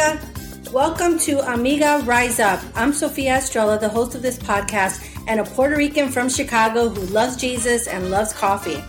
amiga. 0.00 0.20
Welcome 0.72 1.18
to 1.20 1.40
Amiga 1.52 2.02
Rise 2.04 2.40
Up. 2.40 2.62
I'm 2.74 2.92
Sophia 2.92 3.36
Estrella, 3.36 3.78
the 3.78 3.88
host 3.88 4.14
of 4.14 4.22
this 4.22 4.38
podcast, 4.38 5.06
and 5.26 5.40
a 5.40 5.44
Puerto 5.44 5.76
Rican 5.76 6.08
from 6.08 6.28
Chicago 6.28 6.88
who 6.88 7.00
loves 7.12 7.36
Jesus 7.36 7.86
and 7.86 8.10
loves 8.10 8.32
coffee. 8.32 8.82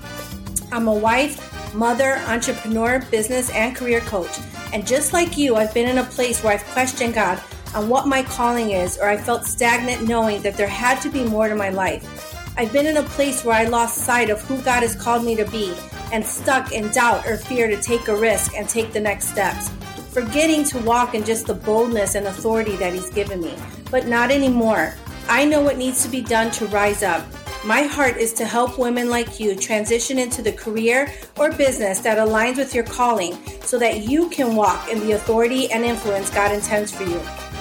I'm 0.71 0.87
a 0.87 0.93
wife, 0.93 1.73
mother, 1.73 2.21
entrepreneur, 2.27 3.01
business, 3.11 3.49
and 3.49 3.75
career 3.75 3.99
coach. 4.01 4.31
And 4.73 4.87
just 4.87 5.11
like 5.11 5.37
you, 5.37 5.55
I've 5.55 5.73
been 5.73 5.89
in 5.89 5.97
a 5.97 6.03
place 6.03 6.43
where 6.43 6.53
I've 6.53 6.65
questioned 6.65 7.15
God 7.15 7.41
on 7.75 7.89
what 7.89 8.07
my 8.07 8.23
calling 8.23 8.71
is, 8.71 8.97
or 8.97 9.09
I 9.09 9.17
felt 9.17 9.45
stagnant 9.45 10.07
knowing 10.07 10.41
that 10.43 10.55
there 10.55 10.67
had 10.67 11.01
to 11.01 11.09
be 11.09 11.23
more 11.23 11.49
to 11.49 11.55
my 11.55 11.69
life. 11.69 12.53
I've 12.57 12.71
been 12.71 12.85
in 12.85 12.97
a 12.97 13.03
place 13.03 13.43
where 13.43 13.55
I 13.55 13.65
lost 13.65 14.05
sight 14.05 14.29
of 14.29 14.41
who 14.41 14.61
God 14.61 14.83
has 14.83 14.95
called 14.95 15.25
me 15.25 15.35
to 15.35 15.45
be 15.45 15.73
and 16.13 16.25
stuck 16.25 16.73
in 16.73 16.89
doubt 16.91 17.25
or 17.25 17.37
fear 17.37 17.67
to 17.67 17.81
take 17.81 18.07
a 18.07 18.15
risk 18.15 18.53
and 18.55 18.67
take 18.67 18.91
the 18.91 18.99
next 18.99 19.29
steps 19.29 19.69
forgetting 20.11 20.65
to 20.65 20.77
walk 20.79 21.15
in 21.15 21.23
just 21.23 21.47
the 21.47 21.53
boldness 21.53 22.15
and 22.15 22.27
authority 22.27 22.75
that 22.75 22.93
He's 22.93 23.09
given 23.09 23.41
me. 23.41 23.55
But 23.89 24.07
not 24.07 24.29
anymore. 24.29 24.93
I 25.27 25.45
know 25.45 25.61
what 25.61 25.77
needs 25.77 26.03
to 26.03 26.09
be 26.09 26.21
done 26.21 26.51
to 26.51 26.65
rise 26.67 27.03
up. 27.03 27.25
My 27.63 27.83
heart 27.83 28.17
is 28.17 28.33
to 28.33 28.45
help 28.45 28.79
women 28.79 29.09
like 29.09 29.39
you 29.39 29.55
transition 29.55 30.17
into 30.17 30.41
the 30.41 30.51
career 30.51 31.13
or 31.37 31.51
business 31.51 31.99
that 31.99 32.17
aligns 32.17 32.57
with 32.57 32.73
your 32.73 32.83
calling 32.83 33.37
so 33.61 33.77
that 33.77 34.09
you 34.09 34.29
can 34.29 34.55
walk 34.55 34.89
in 34.89 34.99
the 34.99 35.11
authority 35.11 35.71
and 35.71 35.85
influence 35.85 36.29
God 36.31 36.51
intends 36.51 36.91
for 36.91 37.03
you. 37.03 37.19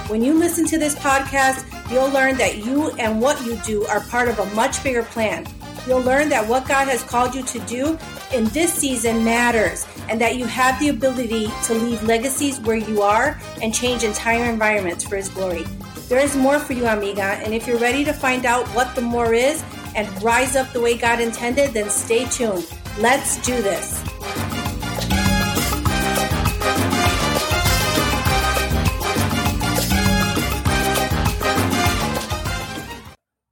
When 0.09 0.25
you 0.25 0.35
listen 0.35 0.67
to 0.69 0.79
this 0.79 0.95
podcast, 0.97 1.65
you'll 1.93 2.11
learn 2.11 2.37
that 2.39 2.65
you 2.65 2.91
and 2.93 3.21
what 3.21 3.45
you 3.45 3.57
do 3.59 3.85
are 3.87 4.01
part 4.01 4.29
of 4.29 4.39
a 4.39 4.55
much 4.55 4.83
bigger 4.83 5.03
plan. 5.03 5.47
You'll 5.87 6.01
learn 6.01 6.29
that 6.31 6.49
what 6.49 6.67
God 6.67 6.89
has 6.89 7.03
called 7.03 7.35
you 7.35 7.43
to 7.45 7.59
do 7.61 7.99
in 8.33 8.47
this 8.47 8.73
season 8.73 9.23
matters 9.23 9.87
and 10.11 10.21
that 10.21 10.37
you 10.37 10.45
have 10.45 10.79
the 10.81 10.89
ability 10.89 11.49
to 11.65 11.73
leave 11.73 12.03
legacies 12.03 12.61
where 12.61 12.77
you 12.77 13.01
are 13.01 13.41
and 13.63 13.73
change 13.73 14.03
entire 14.03 14.51
environments 14.51 15.05
for 15.05 15.15
His 15.17 15.29
glory. 15.29 15.63
There 16.09 16.19
is 16.19 16.37
more 16.37 16.59
for 16.59 16.73
you, 16.73 16.87
amiga, 16.87 17.23
and 17.23 17.55
if 17.55 17.67
you're 17.69 17.79
ready 17.79 18.05
to 18.05 18.13
find 18.13 18.45
out 18.45 18.67
what 18.69 18.97
the 18.97 19.01
more 19.01 19.33
is 19.33 19.63
and 19.95 20.23
rise 20.23 20.57
up 20.57 20.73
the 20.73 20.81
way 20.81 20.99
God 20.99 21.21
intended, 21.21 21.71
then 21.71 21.89
stay 21.89 22.25
tuned. 22.27 22.69
Let's 22.99 23.41
do 23.47 23.63
this. 23.63 24.03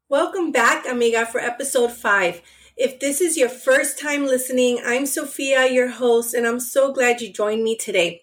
Welcome 0.08 0.50
back, 0.50 0.88
amiga, 0.88 1.24
for 1.26 1.38
episode 1.38 1.92
five. 1.92 2.42
If 2.78 3.00
this 3.00 3.20
is 3.20 3.36
your 3.36 3.48
first 3.48 3.98
time 3.98 4.24
listening, 4.24 4.80
I'm 4.86 5.04
Sophia, 5.04 5.68
your 5.68 5.88
host, 5.88 6.32
and 6.32 6.46
I'm 6.46 6.60
so 6.60 6.92
glad 6.92 7.20
you 7.20 7.32
joined 7.32 7.64
me 7.64 7.76
today. 7.76 8.22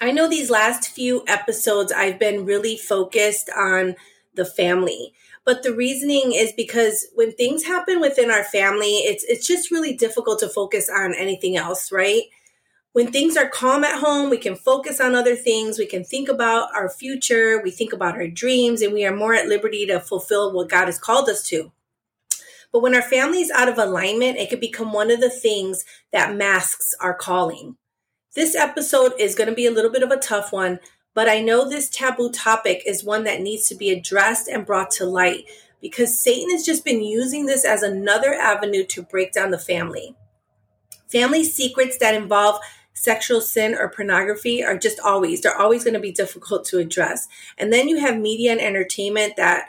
I 0.00 0.10
know 0.10 0.28
these 0.28 0.50
last 0.50 0.88
few 0.88 1.22
episodes 1.28 1.92
I've 1.92 2.18
been 2.18 2.44
really 2.44 2.76
focused 2.76 3.48
on 3.56 3.94
the 4.34 4.44
family. 4.44 5.12
But 5.44 5.62
the 5.62 5.72
reasoning 5.72 6.32
is 6.34 6.50
because 6.50 7.06
when 7.14 7.30
things 7.30 7.66
happen 7.66 8.00
within 8.00 8.32
our 8.32 8.42
family, 8.42 8.94
it's 8.94 9.22
it's 9.22 9.46
just 9.46 9.70
really 9.70 9.94
difficult 9.94 10.40
to 10.40 10.48
focus 10.48 10.90
on 10.90 11.14
anything 11.14 11.56
else, 11.56 11.92
right? 11.92 12.24
When 12.94 13.12
things 13.12 13.36
are 13.36 13.48
calm 13.48 13.84
at 13.84 14.00
home, 14.00 14.28
we 14.28 14.38
can 14.38 14.56
focus 14.56 15.00
on 15.00 15.14
other 15.14 15.36
things. 15.36 15.78
We 15.78 15.86
can 15.86 16.02
think 16.02 16.28
about 16.28 16.74
our 16.74 16.90
future. 16.90 17.60
We 17.62 17.70
think 17.70 17.92
about 17.92 18.16
our 18.16 18.26
dreams, 18.26 18.82
and 18.82 18.92
we 18.92 19.06
are 19.06 19.14
more 19.14 19.34
at 19.34 19.46
liberty 19.46 19.86
to 19.86 20.00
fulfill 20.00 20.52
what 20.52 20.68
God 20.68 20.86
has 20.86 20.98
called 20.98 21.28
us 21.28 21.44
to. 21.50 21.70
But 22.72 22.80
when 22.80 22.94
our 22.94 23.02
family 23.02 23.40
is 23.40 23.50
out 23.50 23.68
of 23.68 23.78
alignment, 23.78 24.36
it 24.36 24.50
could 24.50 24.60
become 24.60 24.92
one 24.92 25.10
of 25.10 25.20
the 25.20 25.30
things 25.30 25.84
that 26.12 26.36
masks 26.36 26.94
our 27.00 27.14
calling. 27.14 27.76
This 28.34 28.54
episode 28.54 29.12
is 29.18 29.34
going 29.34 29.48
to 29.48 29.54
be 29.54 29.66
a 29.66 29.70
little 29.70 29.90
bit 29.90 30.02
of 30.02 30.10
a 30.10 30.16
tough 30.16 30.52
one, 30.52 30.80
but 31.14 31.28
I 31.28 31.40
know 31.40 31.68
this 31.68 31.88
taboo 31.88 32.30
topic 32.30 32.82
is 32.86 33.02
one 33.02 33.24
that 33.24 33.40
needs 33.40 33.68
to 33.68 33.74
be 33.74 33.90
addressed 33.90 34.48
and 34.48 34.66
brought 34.66 34.90
to 34.92 35.06
light 35.06 35.46
because 35.80 36.18
Satan 36.22 36.50
has 36.50 36.64
just 36.64 36.84
been 36.84 37.02
using 37.02 37.46
this 37.46 37.64
as 37.64 37.82
another 37.82 38.34
avenue 38.34 38.84
to 38.84 39.02
break 39.02 39.32
down 39.32 39.50
the 39.50 39.58
family. 39.58 40.14
Family 41.10 41.44
secrets 41.44 41.98
that 41.98 42.14
involve 42.14 42.60
sexual 42.92 43.40
sin 43.40 43.74
or 43.74 43.88
pornography 43.88 44.62
are 44.62 44.76
just 44.76 45.00
always, 45.00 45.40
they're 45.40 45.56
always 45.56 45.84
going 45.84 45.94
to 45.94 46.00
be 46.00 46.12
difficult 46.12 46.64
to 46.66 46.78
address. 46.78 47.28
And 47.56 47.72
then 47.72 47.88
you 47.88 47.98
have 47.98 48.18
media 48.18 48.52
and 48.52 48.60
entertainment 48.60 49.36
that 49.36 49.68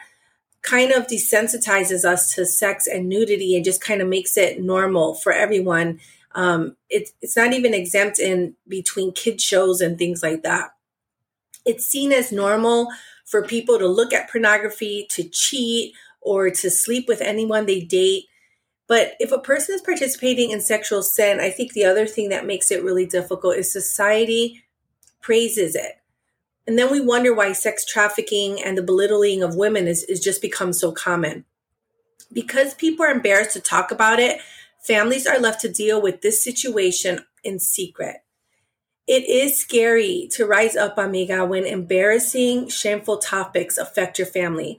kind 0.62 0.92
of 0.92 1.08
desensitizes 1.08 2.03
us 2.03 2.34
to 2.36 2.46
sex 2.46 2.88
and 2.88 3.08
nudity 3.08 3.56
and 3.56 3.66
just 3.66 3.81
kind 3.81 4.02
of 4.02 4.08
makes 4.08 4.38
it 4.38 4.62
normal 4.62 5.16
for 5.16 5.31
everyone. 5.31 6.00
Um, 6.34 6.75
it, 6.90 7.09
it's 7.22 7.38
not 7.38 7.53
even 7.53 7.74
exempt 7.74 8.20
in 8.20 8.56
between 8.68 9.14
kid 9.14 9.42
shows 9.42 9.81
and 9.81 9.97
things 9.97 10.22
like 10.22 10.44
that. 10.44 10.72
It's 11.66 11.86
seen 11.86 12.12
as 12.12 12.31
normal 12.31 12.90
for 13.25 13.44
people 13.44 13.78
to 13.80 13.88
look 13.88 14.12
at 14.14 14.30
pornography, 14.30 15.08
to 15.12 15.24
cheat, 15.24 15.94
or 16.22 16.50
to 16.50 16.70
sleep 16.70 17.08
with 17.08 17.22
anyone 17.22 17.66
they 17.66 17.81
date. 17.81 18.26
But 18.88 19.14
if 19.20 19.31
a 19.31 19.40
person 19.40 19.76
is 19.76 19.81
participating 19.81 20.50
in 20.50 20.62
sexual 20.62 21.03
sin, 21.03 21.40
I 21.40 21.52
think 21.52 21.74
the 21.74 21.86
other 21.86 22.08
thing 22.08 22.30
that 22.30 22.47
makes 22.47 22.72
it 22.72 22.84
really 22.84 23.06
difficult 23.06 23.56
is 23.56 23.72
society 23.72 24.64
praises 25.22 25.76
it. 25.76 25.98
And 26.69 26.78
then 26.78 26.91
we 26.91 27.02
wonder 27.02 27.34
why 27.34 27.53
sex 27.53 27.84
trafficking 27.84 28.62
and 28.62 28.78
the 28.78 28.84
belittling 28.84 29.41
of 29.41 29.56
women 29.56 29.88
is, 29.88 30.03
is 30.03 30.19
just 30.19 30.40
become 30.40 30.72
so 30.72 30.91
common. 30.91 31.46
Because 32.31 32.75
people 32.75 33.03
are 33.03 33.12
embarrassed 33.12 33.53
to 33.53 33.59
talk 33.59 33.90
about 33.90 34.19
it, 34.19 34.40
families 34.79 35.25
are 35.25 35.40
left 35.40 35.62
to 35.62 35.68
deal 35.68 36.00
with 36.00 36.22
this 36.22 36.44
situation 36.44 37.25
in 37.44 37.58
secret. 37.58 38.18
It 39.08 39.28
is 39.28 39.58
scary 39.58 40.29
to 40.34 40.46
rise 40.46 40.75
up, 40.75 41.00
amiga, 41.00 41.44
when 41.44 41.66
embarrassing, 41.66 42.69
shameful 42.69 43.18
topics 43.18 43.79
affect 43.79 44.19
your 44.19 44.28
family. 44.28 44.78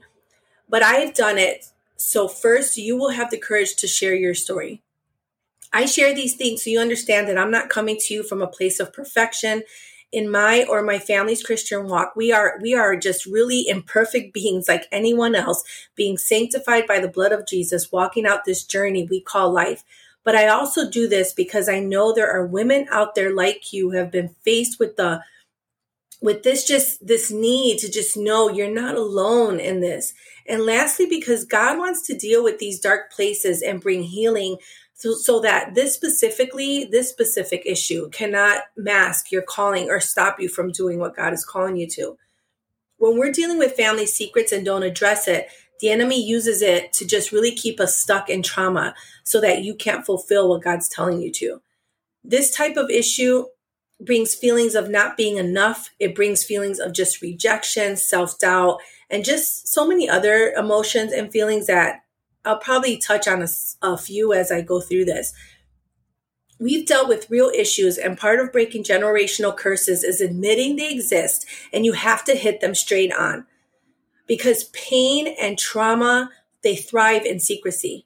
But 0.69 0.83
I 0.83 0.93
have 0.93 1.13
done 1.13 1.37
it. 1.37 1.65
So, 1.97 2.29
first, 2.29 2.77
you 2.77 2.95
will 2.95 3.09
have 3.09 3.31
the 3.31 3.37
courage 3.37 3.75
to 3.75 3.87
share 3.87 4.15
your 4.15 4.33
story. 4.33 4.81
I 5.73 5.87
share 5.87 6.15
these 6.15 6.35
things 6.35 6.63
so 6.63 6.69
you 6.69 6.79
understand 6.79 7.27
that 7.27 7.37
I'm 7.37 7.51
not 7.51 7.67
coming 7.67 7.97
to 7.99 8.13
you 8.13 8.23
from 8.23 8.41
a 8.41 8.47
place 8.47 8.79
of 8.79 8.93
perfection 8.93 9.63
in 10.11 10.29
my 10.29 10.65
or 10.69 10.83
my 10.83 10.99
family's 10.99 11.43
Christian 11.43 11.87
walk, 11.87 12.15
we 12.15 12.31
are 12.31 12.59
we 12.61 12.73
are 12.73 12.95
just 12.95 13.25
really 13.25 13.67
imperfect 13.67 14.33
beings 14.33 14.67
like 14.67 14.87
anyone 14.91 15.35
else, 15.35 15.63
being 15.95 16.17
sanctified 16.17 16.85
by 16.87 16.99
the 16.99 17.07
blood 17.07 17.31
of 17.31 17.47
Jesus, 17.47 17.91
walking 17.91 18.25
out 18.25 18.45
this 18.45 18.63
journey 18.63 19.07
we 19.09 19.21
call 19.21 19.51
life. 19.51 19.83
But 20.23 20.35
I 20.35 20.47
also 20.47 20.89
do 20.89 21.07
this 21.07 21.33
because 21.33 21.67
I 21.67 21.79
know 21.79 22.13
there 22.13 22.31
are 22.31 22.45
women 22.45 22.87
out 22.91 23.15
there 23.15 23.33
like 23.33 23.73
you 23.73 23.91
who 23.91 23.97
have 23.97 24.11
been 24.11 24.35
faced 24.43 24.79
with 24.79 24.95
the 24.95 25.23
with 26.21 26.43
this 26.43 26.65
just 26.65 27.05
this 27.05 27.31
need 27.31 27.79
to 27.79 27.89
just 27.89 28.15
know 28.15 28.49
you're 28.49 28.73
not 28.73 28.95
alone 28.95 29.59
in 29.59 29.81
this. 29.81 30.13
And 30.47 30.65
lastly, 30.65 31.07
because 31.07 31.45
God 31.45 31.77
wants 31.77 32.05
to 32.07 32.17
deal 32.17 32.43
with 32.43 32.59
these 32.59 32.79
dark 32.79 33.11
places 33.11 33.61
and 33.61 33.81
bring 33.81 34.03
healing 34.03 34.57
so, 35.01 35.15
so 35.15 35.39
that 35.39 35.73
this 35.73 35.95
specifically, 35.95 36.85
this 36.85 37.09
specific 37.09 37.63
issue 37.65 38.07
cannot 38.11 38.61
mask 38.77 39.31
your 39.31 39.41
calling 39.41 39.89
or 39.89 39.99
stop 39.99 40.39
you 40.39 40.47
from 40.47 40.71
doing 40.71 40.99
what 40.99 41.15
God 41.15 41.33
is 41.33 41.43
calling 41.43 41.75
you 41.75 41.87
to. 41.87 42.19
When 42.97 43.17
we're 43.17 43.31
dealing 43.31 43.57
with 43.57 43.73
family 43.73 44.05
secrets 44.05 44.51
and 44.51 44.63
don't 44.63 44.83
address 44.83 45.27
it, 45.27 45.47
the 45.79 45.89
enemy 45.89 46.23
uses 46.23 46.61
it 46.61 46.93
to 46.93 47.07
just 47.07 47.31
really 47.31 47.55
keep 47.55 47.79
us 47.79 47.97
stuck 47.97 48.29
in 48.29 48.43
trauma 48.43 48.93
so 49.23 49.41
that 49.41 49.63
you 49.63 49.73
can't 49.73 50.05
fulfill 50.05 50.47
what 50.47 50.61
God's 50.61 50.87
telling 50.87 51.19
you 51.19 51.31
to. 51.31 51.63
This 52.23 52.55
type 52.55 52.77
of 52.77 52.91
issue 52.91 53.45
brings 53.99 54.35
feelings 54.35 54.75
of 54.75 54.87
not 54.87 55.17
being 55.17 55.37
enough. 55.37 55.89
It 55.99 56.13
brings 56.13 56.43
feelings 56.43 56.79
of 56.79 56.93
just 56.93 57.23
rejection, 57.23 57.97
self 57.97 58.37
doubt, 58.37 58.81
and 59.09 59.25
just 59.25 59.67
so 59.67 59.87
many 59.87 60.07
other 60.07 60.51
emotions 60.51 61.11
and 61.11 61.31
feelings 61.31 61.65
that 61.65 62.00
I'll 62.43 62.57
probably 62.57 62.97
touch 62.97 63.27
on 63.27 63.41
a, 63.41 63.47
a 63.81 63.97
few 63.97 64.33
as 64.33 64.51
I 64.51 64.61
go 64.61 64.79
through 64.81 65.05
this. 65.05 65.33
We've 66.59 66.85
dealt 66.85 67.07
with 67.07 67.29
real 67.29 67.49
issues, 67.49 67.97
and 67.97 68.17
part 68.17 68.39
of 68.39 68.51
breaking 68.51 68.83
generational 68.83 69.55
curses 69.55 70.03
is 70.03 70.21
admitting 70.21 70.75
they 70.75 70.91
exist 70.91 71.47
and 71.73 71.85
you 71.85 71.93
have 71.93 72.23
to 72.25 72.35
hit 72.35 72.61
them 72.61 72.75
straight 72.75 73.11
on. 73.11 73.47
Because 74.27 74.65
pain 74.65 75.35
and 75.41 75.57
trauma, 75.57 76.29
they 76.63 76.75
thrive 76.75 77.25
in 77.25 77.39
secrecy. 77.39 78.05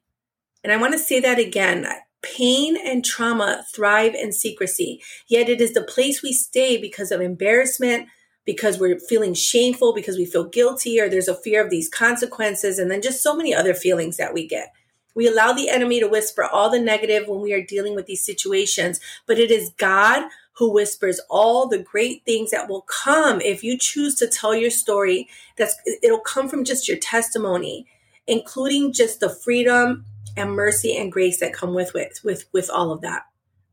And 0.63 0.71
I 0.71 0.77
want 0.77 0.93
to 0.93 0.99
say 0.99 1.19
that 1.19 1.37
again. 1.37 1.85
Pain 2.21 2.77
and 2.83 3.03
trauma 3.03 3.65
thrive 3.73 4.15
in 4.15 4.31
secrecy, 4.31 5.01
yet 5.27 5.49
it 5.49 5.61
is 5.61 5.73
the 5.73 5.83
place 5.83 6.23
we 6.23 6.31
stay 6.33 6.77
because 6.79 7.11
of 7.11 7.21
embarrassment, 7.21 8.07
because 8.45 8.79
we're 8.79 8.99
feeling 8.99 9.33
shameful, 9.33 9.93
because 9.93 10.17
we 10.17 10.25
feel 10.25 10.45
guilty, 10.45 10.99
or 10.99 11.09
there's 11.09 11.27
a 11.27 11.35
fear 11.35 11.63
of 11.63 11.69
these 11.69 11.89
consequences, 11.89 12.79
and 12.79 12.91
then 12.91 13.01
just 13.01 13.23
so 13.23 13.35
many 13.35 13.53
other 13.53 13.73
feelings 13.73 14.17
that 14.17 14.33
we 14.33 14.47
get. 14.47 14.71
We 15.15 15.27
allow 15.27 15.53
the 15.53 15.69
enemy 15.69 15.99
to 16.01 16.07
whisper 16.07 16.43
all 16.43 16.69
the 16.69 16.79
negative 16.79 17.27
when 17.27 17.41
we 17.41 17.53
are 17.53 17.63
dealing 17.63 17.95
with 17.95 18.05
these 18.05 18.23
situations, 18.23 18.99
but 19.25 19.39
it 19.39 19.49
is 19.49 19.71
God 19.77 20.29
who 20.57 20.71
whispers 20.71 21.19
all 21.29 21.67
the 21.67 21.79
great 21.79 22.23
things 22.25 22.51
that 22.51 22.69
will 22.69 22.81
come 22.81 23.41
if 23.41 23.63
you 23.63 23.77
choose 23.77 24.15
to 24.15 24.27
tell 24.27 24.55
your 24.55 24.69
story. 24.69 25.27
That's 25.57 25.75
it'll 26.03 26.19
come 26.19 26.49
from 26.49 26.63
just 26.63 26.87
your 26.87 26.97
testimony, 26.97 27.87
including 28.27 28.93
just 28.93 29.19
the 29.19 29.29
freedom 29.29 30.05
and 30.37 30.51
mercy 30.51 30.95
and 30.97 31.11
grace 31.11 31.39
that 31.39 31.53
come 31.53 31.73
with 31.73 31.93
with 31.93 32.21
with 32.23 32.45
with 32.51 32.69
all 32.69 32.91
of 32.91 33.01
that. 33.01 33.23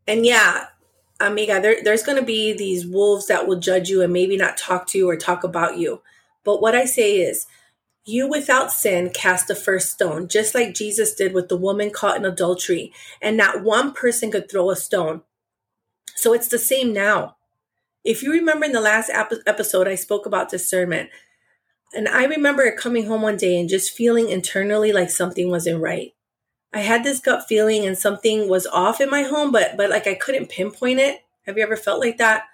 And 0.06 0.26
yeah, 0.26 0.66
amiga, 1.26 1.60
there, 1.60 1.76
there's 1.82 2.02
going 2.02 2.19
to 2.19 2.24
be 2.24 2.52
these 2.52 2.86
wolves 2.86 3.26
that 3.26 3.46
will 3.46 3.58
judge 3.58 3.88
you 3.88 4.02
and 4.02 4.12
maybe 4.12 4.36
not 4.36 4.56
talk 4.56 4.86
to 4.88 4.98
you 4.98 5.08
or 5.08 5.16
talk 5.16 5.44
about 5.44 5.78
you. 5.78 6.02
But 6.44 6.60
what 6.60 6.74
I 6.74 6.84
say 6.84 7.16
is, 7.16 7.46
you 8.04 8.28
without 8.28 8.72
sin 8.72 9.10
cast 9.10 9.46
the 9.46 9.54
first 9.54 9.90
stone, 9.90 10.26
just 10.26 10.54
like 10.54 10.74
Jesus 10.74 11.14
did 11.14 11.32
with 11.32 11.48
the 11.48 11.56
woman 11.56 11.90
caught 11.90 12.16
in 12.16 12.24
adultery, 12.24 12.92
and 13.20 13.36
not 13.36 13.62
one 13.62 13.92
person 13.92 14.30
could 14.30 14.50
throw 14.50 14.70
a 14.70 14.76
stone. 14.76 15.22
So 16.16 16.32
it's 16.32 16.48
the 16.48 16.58
same 16.58 16.92
now. 16.92 17.36
If 18.04 18.22
you 18.22 18.32
remember 18.32 18.66
in 18.66 18.72
the 18.72 18.80
last 18.80 19.10
episode, 19.10 19.86
I 19.86 19.94
spoke 19.94 20.26
about 20.26 20.50
discernment. 20.50 21.10
And 21.94 22.08
I 22.08 22.24
remember 22.24 22.70
coming 22.72 23.06
home 23.06 23.22
one 23.22 23.36
day 23.36 23.60
and 23.60 23.69
just 23.69 23.92
feeling 23.92 24.28
internally 24.28 24.92
like 24.92 25.10
something 25.10 25.48
wasn't 25.48 25.80
right. 25.80 26.12
I 26.72 26.80
had 26.80 27.04
this 27.04 27.20
gut 27.20 27.44
feeling 27.48 27.84
and 27.84 27.98
something 27.98 28.48
was 28.48 28.66
off 28.66 29.00
in 29.00 29.10
my 29.10 29.22
home, 29.22 29.52
but 29.52 29.76
but 29.76 29.90
like 29.90 30.06
I 30.06 30.14
couldn't 30.14 30.48
pinpoint 30.48 31.00
it. 31.00 31.20
Have 31.46 31.56
you 31.56 31.62
ever 31.62 31.76
felt 31.76 32.00
like 32.00 32.19
that? 32.19 32.44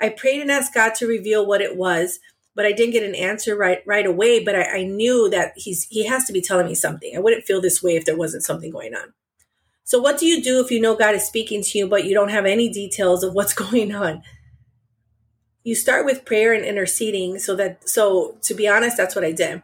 I 0.00 0.10
prayed 0.10 0.42
and 0.42 0.50
asked 0.50 0.74
God 0.74 0.94
to 0.96 1.06
reveal 1.06 1.46
what 1.46 1.62
it 1.62 1.76
was, 1.76 2.18
but 2.54 2.66
I 2.66 2.72
didn't 2.72 2.92
get 2.92 3.02
an 3.02 3.14
answer 3.14 3.56
right 3.56 3.82
right 3.86 4.04
away. 4.04 4.44
But 4.44 4.56
I, 4.56 4.78
I 4.78 4.82
knew 4.82 5.30
that 5.30 5.52
he's 5.56 5.84
he 5.84 6.06
has 6.06 6.24
to 6.24 6.32
be 6.32 6.42
telling 6.42 6.66
me 6.66 6.74
something. 6.74 7.16
I 7.16 7.20
wouldn't 7.20 7.44
feel 7.44 7.60
this 7.60 7.82
way 7.82 7.96
if 7.96 8.04
there 8.04 8.16
wasn't 8.16 8.44
something 8.44 8.70
going 8.70 8.94
on. 8.94 9.14
So 9.84 10.00
what 10.00 10.18
do 10.18 10.26
you 10.26 10.42
do 10.42 10.60
if 10.60 10.70
you 10.70 10.80
know 10.80 10.96
God 10.96 11.14
is 11.14 11.24
speaking 11.24 11.62
to 11.62 11.78
you, 11.78 11.88
but 11.88 12.04
you 12.04 12.12
don't 12.12 12.30
have 12.30 12.44
any 12.44 12.68
details 12.68 13.22
of 13.22 13.32
what's 13.32 13.54
going 13.70 13.94
on? 13.94 14.22
You 15.64 15.74
start 15.74 16.04
with 16.04 16.24
prayer 16.24 16.52
and 16.52 16.64
interceding 16.64 17.38
so 17.38 17.56
that 17.56 17.88
so 17.88 18.36
to 18.42 18.54
be 18.54 18.68
honest, 18.68 18.98
that's 18.98 19.14
what 19.14 19.24
I 19.24 19.32
did. 19.32 19.62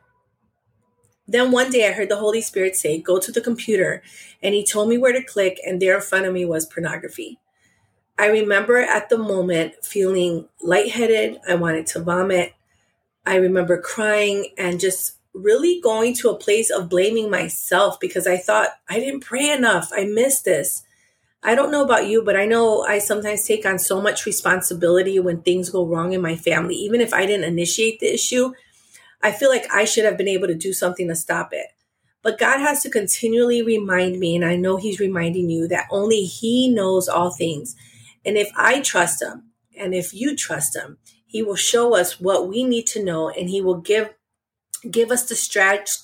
Then 1.33 1.51
one 1.51 1.71
day 1.71 1.89
I 1.89 1.93
heard 1.93 2.11
the 2.11 2.17
Holy 2.17 2.43
Spirit 2.43 2.77
say, 2.77 3.01
Go 3.01 3.19
to 3.19 3.33
the 3.33 3.41
computer. 3.41 4.03
And 4.43 4.55
he 4.55 4.65
told 4.65 4.89
me 4.89 4.99
where 4.99 5.13
to 5.13 5.23
click, 5.23 5.59
and 5.67 5.81
there 5.81 5.97
in 5.97 6.03
front 6.03 6.27
of 6.27 6.35
me 6.35 6.45
was 6.45 6.67
pornography. 6.67 7.39
I 8.19 8.27
remember 8.27 8.77
at 8.77 9.09
the 9.09 9.19
moment 9.19 9.83
feeling 9.83 10.49
lightheaded. 10.61 11.39
I 11.49 11.55
wanted 11.55 11.87
to 11.89 12.03
vomit. 12.03 12.53
I 13.25 13.37
remember 13.37 13.81
crying 13.81 14.49
and 14.59 14.79
just 14.79 15.17
really 15.33 15.81
going 15.81 16.15
to 16.17 16.29
a 16.29 16.37
place 16.37 16.71
of 16.71 16.91
blaming 16.91 17.31
myself 17.31 17.99
because 17.99 18.27
I 18.27 18.37
thought 18.37 18.69
I 18.89 19.01
didn't 19.01 19.25
pray 19.25 19.51
enough. 19.51 19.91
I 19.95 20.05
missed 20.05 20.45
this. 20.45 20.85
I 21.43 21.55
don't 21.55 21.73
know 21.73 21.83
about 21.83 22.07
you, 22.07 22.23
but 22.23 22.37
I 22.37 22.45
know 22.45 22.83
I 22.83 22.99
sometimes 22.99 23.45
take 23.45 23.65
on 23.65 23.79
so 23.79 24.01
much 24.01 24.27
responsibility 24.27 25.19
when 25.19 25.41
things 25.41 25.71
go 25.71 25.87
wrong 25.87 26.13
in 26.13 26.21
my 26.21 26.37
family. 26.37 26.75
Even 26.75 27.01
if 27.01 27.15
I 27.15 27.25
didn't 27.27 27.49
initiate 27.49 28.01
the 28.01 28.13
issue, 28.13 28.53
I 29.23 29.33
feel 29.33 29.51
like 29.51 29.73
I 29.73 29.85
should 29.85 30.05
have 30.05 30.19
been 30.19 30.29
able 30.29 30.49
to 30.49 30.55
do 30.55 30.73
something 30.73 31.09
to 31.09 31.15
stop 31.15 31.51
it. 31.53 31.67
But 32.23 32.39
God 32.39 32.61
has 32.61 32.83
to 32.83 32.91
continually 32.91 33.63
remind 33.63 34.19
me, 34.19 34.37
and 34.37 34.45
I 34.45 34.57
know 34.57 34.77
He's 34.77 35.01
reminding 35.01 35.51
you 35.51 35.67
that 35.69 35.89
only 35.91 36.25
He 36.25 36.69
knows 36.69 37.09
all 37.09 37.31
things. 37.31 37.75
And 38.25 38.37
if 38.37 38.51
I 38.57 38.81
trust 38.81 39.23
Him, 39.23 39.51
and 39.77 39.95
if 39.95 40.15
you 40.15 40.37
trust 40.37 40.77
Him, 40.77 40.99
He 41.27 41.43
will 41.43 41.57
show 41.57 41.97
us 41.97 42.21
what 42.21 42.49
we 42.49 42.65
need 42.65 42.87
to 42.89 43.05
know, 43.05 43.29
and 43.29 43.51
He 43.51 43.61
will 43.61 43.81
give 43.81 44.11
give 44.91 45.11
us 45.11 45.29
the 45.29 45.35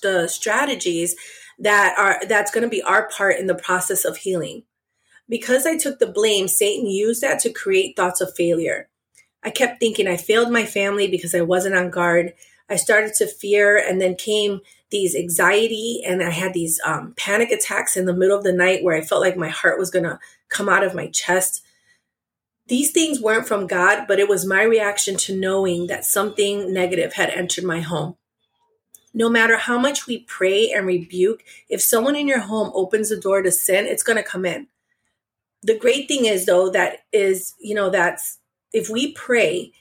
the 0.01 0.27
strategies 0.27 1.15
that 1.57 1.95
are 1.97 2.25
that's 2.27 2.51
going 2.51 2.63
to 2.63 2.69
be 2.69 2.81
our 2.81 3.09
part 3.09 3.37
in 3.37 3.47
the 3.47 3.55
process 3.55 4.05
of 4.05 4.17
healing. 4.17 4.63
Because 5.27 5.65
I 5.65 5.77
took 5.77 5.99
the 5.99 6.07
blame, 6.07 6.47
Satan 6.47 6.87
used 6.87 7.21
that 7.21 7.39
to 7.41 7.53
create 7.53 7.95
thoughts 7.95 8.19
of 8.19 8.35
failure. 8.35 8.89
I 9.43 9.51
kept 9.51 9.79
thinking 9.79 10.07
I 10.07 10.17
failed 10.17 10.51
my 10.51 10.65
family 10.65 11.07
because 11.07 11.35
I 11.35 11.41
wasn't 11.41 11.75
on 11.75 11.91
guard. 11.91 12.33
I 12.69 12.75
started 12.75 13.13
to 13.15 13.27
fear, 13.27 13.77
and 13.77 13.99
then 13.99 14.15
came 14.15 14.61
these 14.91 15.15
anxiety, 15.15 16.01
and 16.05 16.23
I 16.23 16.31
had 16.31 16.53
these 16.53 16.79
um, 16.83 17.13
panic 17.17 17.51
attacks 17.51 17.95
in 17.95 18.05
the 18.05 18.13
middle 18.13 18.37
of 18.37 18.43
the 18.43 18.53
night 18.53 18.83
where 18.83 18.95
I 18.95 19.01
felt 19.01 19.21
like 19.21 19.37
my 19.37 19.49
heart 19.49 19.79
was 19.79 19.91
going 19.91 20.05
to 20.05 20.19
come 20.49 20.69
out 20.69 20.83
of 20.83 20.95
my 20.95 21.07
chest. 21.07 21.63
These 22.67 22.91
things 22.91 23.19
weren't 23.19 23.47
from 23.47 23.67
God, 23.67 24.05
but 24.07 24.19
it 24.19 24.29
was 24.29 24.45
my 24.45 24.61
reaction 24.63 25.15
to 25.17 25.35
knowing 25.35 25.87
that 25.87 26.05
something 26.05 26.71
negative 26.71 27.13
had 27.13 27.29
entered 27.29 27.63
my 27.63 27.81
home. 27.81 28.15
No 29.13 29.29
matter 29.29 29.57
how 29.57 29.79
much 29.79 30.05
we 30.05 30.19
pray 30.19 30.71
and 30.71 30.85
rebuke, 30.85 31.43
if 31.67 31.81
someone 31.81 32.15
in 32.15 32.27
your 32.27 32.41
home 32.41 32.71
opens 32.75 33.09
the 33.09 33.17
door 33.17 33.41
to 33.41 33.51
sin, 33.51 33.85
it's 33.85 34.03
going 34.03 34.17
to 34.17 34.23
come 34.23 34.45
in. 34.45 34.67
The 35.63 35.77
great 35.77 36.07
thing 36.07 36.25
is, 36.25 36.45
though, 36.45 36.69
that 36.69 36.99
is, 37.11 37.55
you 37.59 37.73
know, 37.73 37.89
that's 37.89 38.37
if 38.71 38.87
we 38.89 39.11
pray 39.13 39.71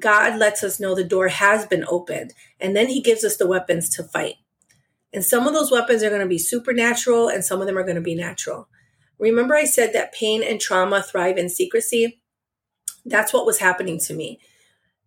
God 0.00 0.38
lets 0.38 0.62
us 0.62 0.80
know 0.80 0.94
the 0.94 1.04
door 1.04 1.28
has 1.28 1.66
been 1.66 1.84
opened, 1.88 2.32
and 2.58 2.74
then 2.74 2.88
He 2.88 3.00
gives 3.00 3.24
us 3.24 3.36
the 3.36 3.46
weapons 3.46 3.88
to 3.90 4.02
fight. 4.02 4.36
And 5.12 5.24
some 5.24 5.46
of 5.46 5.54
those 5.54 5.70
weapons 5.70 6.02
are 6.02 6.08
going 6.08 6.20
to 6.20 6.26
be 6.26 6.38
supernatural, 6.38 7.28
and 7.28 7.44
some 7.44 7.60
of 7.60 7.66
them 7.66 7.78
are 7.78 7.84
going 7.84 7.96
to 7.96 8.00
be 8.00 8.14
natural. 8.14 8.68
Remember, 9.18 9.54
I 9.54 9.64
said 9.64 9.92
that 9.92 10.12
pain 10.12 10.42
and 10.42 10.60
trauma 10.60 11.02
thrive 11.02 11.36
in 11.36 11.48
secrecy? 11.48 12.20
That's 13.04 13.32
what 13.32 13.46
was 13.46 13.58
happening 13.58 13.98
to 14.00 14.14
me. 14.14 14.40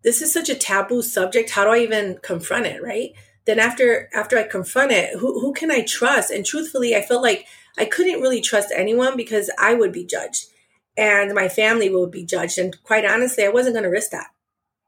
This 0.03 0.21
is 0.21 0.31
such 0.33 0.49
a 0.49 0.55
taboo 0.55 1.01
subject. 1.01 1.51
How 1.51 1.63
do 1.63 1.71
I 1.71 1.79
even 1.79 2.19
confront 2.21 2.65
it, 2.65 2.83
right? 2.83 3.11
Then 3.45 3.59
after 3.59 4.09
after 4.13 4.37
I 4.37 4.43
confront 4.43 4.91
it, 4.91 5.17
who 5.17 5.39
who 5.39 5.53
can 5.53 5.71
I 5.71 5.81
trust? 5.81 6.31
And 6.31 6.45
truthfully, 6.45 6.95
I 6.95 7.01
felt 7.01 7.23
like 7.23 7.45
I 7.77 7.85
couldn't 7.85 8.21
really 8.21 8.41
trust 8.41 8.73
anyone 8.75 9.17
because 9.17 9.49
I 9.59 9.73
would 9.73 9.91
be 9.91 10.05
judged 10.05 10.45
and 10.97 11.33
my 11.33 11.49
family 11.49 11.89
would 11.89 12.11
be 12.11 12.25
judged. 12.25 12.57
And 12.57 12.81
quite 12.83 13.05
honestly, 13.05 13.43
I 13.43 13.49
wasn't 13.49 13.75
going 13.75 13.83
to 13.83 13.89
risk 13.89 14.11
that. 14.11 14.27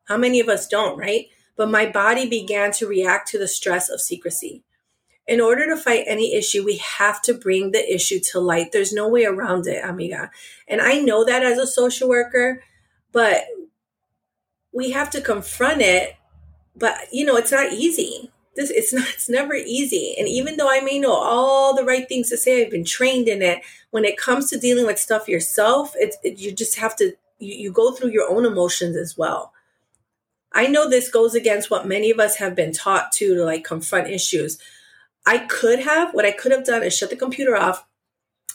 How 0.05 0.17
many 0.17 0.39
of 0.39 0.49
us 0.49 0.67
don't, 0.67 0.97
right? 0.97 1.27
But 1.55 1.69
my 1.69 1.85
body 1.85 2.27
began 2.27 2.71
to 2.73 2.87
react 2.87 3.29
to 3.29 3.39
the 3.39 3.47
stress 3.47 3.89
of 3.89 4.01
secrecy. 4.01 4.63
In 5.27 5.41
order 5.41 5.65
to 5.67 5.77
fight 5.77 6.03
any 6.05 6.35
issue, 6.35 6.63
we 6.63 6.77
have 6.77 7.21
to 7.23 7.33
bring 7.33 7.71
the 7.71 7.93
issue 7.93 8.19
to 8.31 8.39
light. 8.39 8.71
There's 8.71 8.93
no 8.93 9.07
way 9.07 9.25
around 9.25 9.65
it, 9.65 9.83
amiga. 9.83 10.29
And 10.67 10.81
I 10.81 10.99
know 10.99 11.25
that 11.25 11.43
as 11.43 11.57
a 11.57 11.65
social 11.65 12.07
worker, 12.07 12.63
but 13.11 13.45
we 14.71 14.91
have 14.91 15.09
to 15.11 15.21
confront 15.21 15.81
it. 15.81 16.15
But 16.75 16.95
you 17.11 17.25
know, 17.25 17.37
it's 17.37 17.51
not 17.51 17.73
easy. 17.73 18.31
This 18.55 18.69
it's 18.69 18.93
not 18.93 19.07
it's 19.07 19.29
never 19.29 19.55
easy. 19.55 20.13
And 20.19 20.27
even 20.27 20.57
though 20.57 20.69
I 20.69 20.81
may 20.81 20.99
know 20.99 21.13
all 21.13 21.75
the 21.75 21.85
right 21.85 22.07
things 22.07 22.29
to 22.29 22.37
say, 22.37 22.61
I've 22.61 22.71
been 22.71 22.85
trained 22.85 23.27
in 23.27 23.41
it. 23.41 23.61
When 23.89 24.05
it 24.05 24.17
comes 24.17 24.49
to 24.49 24.59
dealing 24.59 24.85
with 24.85 24.99
stuff 24.99 25.27
yourself, 25.27 25.93
it's 25.95 26.17
it, 26.23 26.37
you 26.37 26.51
just 26.51 26.77
have 26.77 26.95
to 26.97 27.13
you, 27.39 27.55
you 27.55 27.71
go 27.71 27.93
through 27.93 28.11
your 28.11 28.29
own 28.29 28.45
emotions 28.45 28.95
as 28.95 29.17
well. 29.17 29.53
I 30.55 30.67
know 30.67 30.89
this 30.89 31.11
goes 31.11 31.35
against 31.35 31.69
what 31.69 31.85
many 31.85 32.09
of 32.09 32.19
us 32.19 32.37
have 32.37 32.55
been 32.55 32.71
taught 32.71 33.11
to, 33.13 33.35
to 33.35 33.43
like 33.43 33.65
confront 33.65 34.09
issues. 34.09 34.57
I 35.25 35.39
could 35.39 35.79
have, 35.79 36.13
what 36.13 36.25
I 36.25 36.31
could 36.31 36.53
have 36.53 36.63
done 36.63 36.81
is 36.81 36.97
shut 36.97 37.09
the 37.09 37.17
computer 37.17 37.57
off 37.57 37.85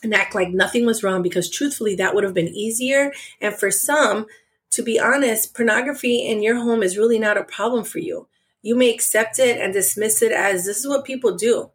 and 0.03 0.15
act 0.15 0.35
like 0.35 0.49
nothing 0.49 0.87
was 0.87 1.03
wrong 1.03 1.23
because 1.23 1.51
truthfully, 1.51 1.95
that 1.97 2.15
would 2.15 2.25
have 2.25 2.33
been 2.33 2.49
easier. 2.49 3.13
And 3.39 3.55
for 3.55 3.71
some, 3.71 4.27
to 4.71 4.83
be 4.83 4.99
honest, 4.99 5.55
pornography 5.55 6.27
in 6.27 6.43
your 6.43 6.57
home 6.57 6.83
is 6.83 6.97
really 6.97 7.19
not 7.19 7.37
a 7.37 7.45
problem 7.45 7.85
for 7.85 7.99
you. 7.99 8.29
You 8.63 8.77
may 8.77 8.93
accept 8.93 9.39
it 9.39 9.61
and 9.61 9.73
dismiss 9.73 10.23
it 10.23 10.33
as 10.33 10.65
this 10.65 10.79
is 10.79 10.89
what 10.89 11.05
people 11.05 11.37
do. 11.37 11.71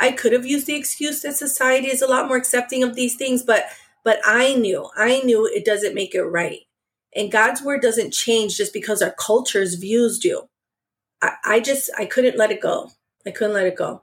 I 0.00 0.12
could 0.12 0.32
have 0.32 0.46
used 0.46 0.66
the 0.66 0.76
excuse 0.76 1.20
that 1.22 1.36
society 1.36 1.88
is 1.88 2.00
a 2.00 2.06
lot 2.06 2.28
more 2.28 2.36
accepting 2.36 2.82
of 2.82 2.94
these 2.94 3.16
things, 3.16 3.42
but 3.42 3.64
but 4.04 4.20
I 4.24 4.54
knew, 4.54 4.88
I 4.96 5.20
knew 5.20 5.46
it 5.46 5.64
doesn't 5.64 5.94
make 5.94 6.14
it 6.14 6.22
right. 6.22 6.60
And 7.18 7.32
God's 7.32 7.60
word 7.60 7.82
doesn't 7.82 8.12
change 8.12 8.56
just 8.56 8.72
because 8.72 9.02
our 9.02 9.10
culture's 9.10 9.74
views 9.74 10.20
do. 10.20 10.48
I, 11.20 11.32
I 11.44 11.60
just, 11.60 11.90
I 11.98 12.04
couldn't 12.04 12.38
let 12.38 12.52
it 12.52 12.62
go. 12.62 12.92
I 13.26 13.32
couldn't 13.32 13.54
let 13.54 13.66
it 13.66 13.76
go. 13.76 14.02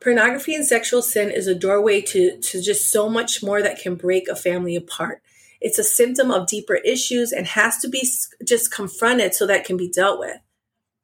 Pornography 0.00 0.54
and 0.54 0.64
sexual 0.64 1.02
sin 1.02 1.30
is 1.30 1.46
a 1.46 1.54
doorway 1.54 2.00
to, 2.00 2.38
to 2.38 2.62
just 2.62 2.90
so 2.90 3.10
much 3.10 3.42
more 3.42 3.60
that 3.60 3.78
can 3.78 3.96
break 3.96 4.28
a 4.28 4.34
family 4.34 4.76
apart. 4.76 5.20
It's 5.60 5.78
a 5.78 5.84
symptom 5.84 6.30
of 6.30 6.46
deeper 6.46 6.76
issues 6.76 7.32
and 7.32 7.46
has 7.48 7.76
to 7.78 7.88
be 7.88 8.08
just 8.42 8.72
confronted 8.72 9.34
so 9.34 9.46
that 9.46 9.66
can 9.66 9.76
be 9.76 9.90
dealt 9.90 10.18
with. 10.18 10.38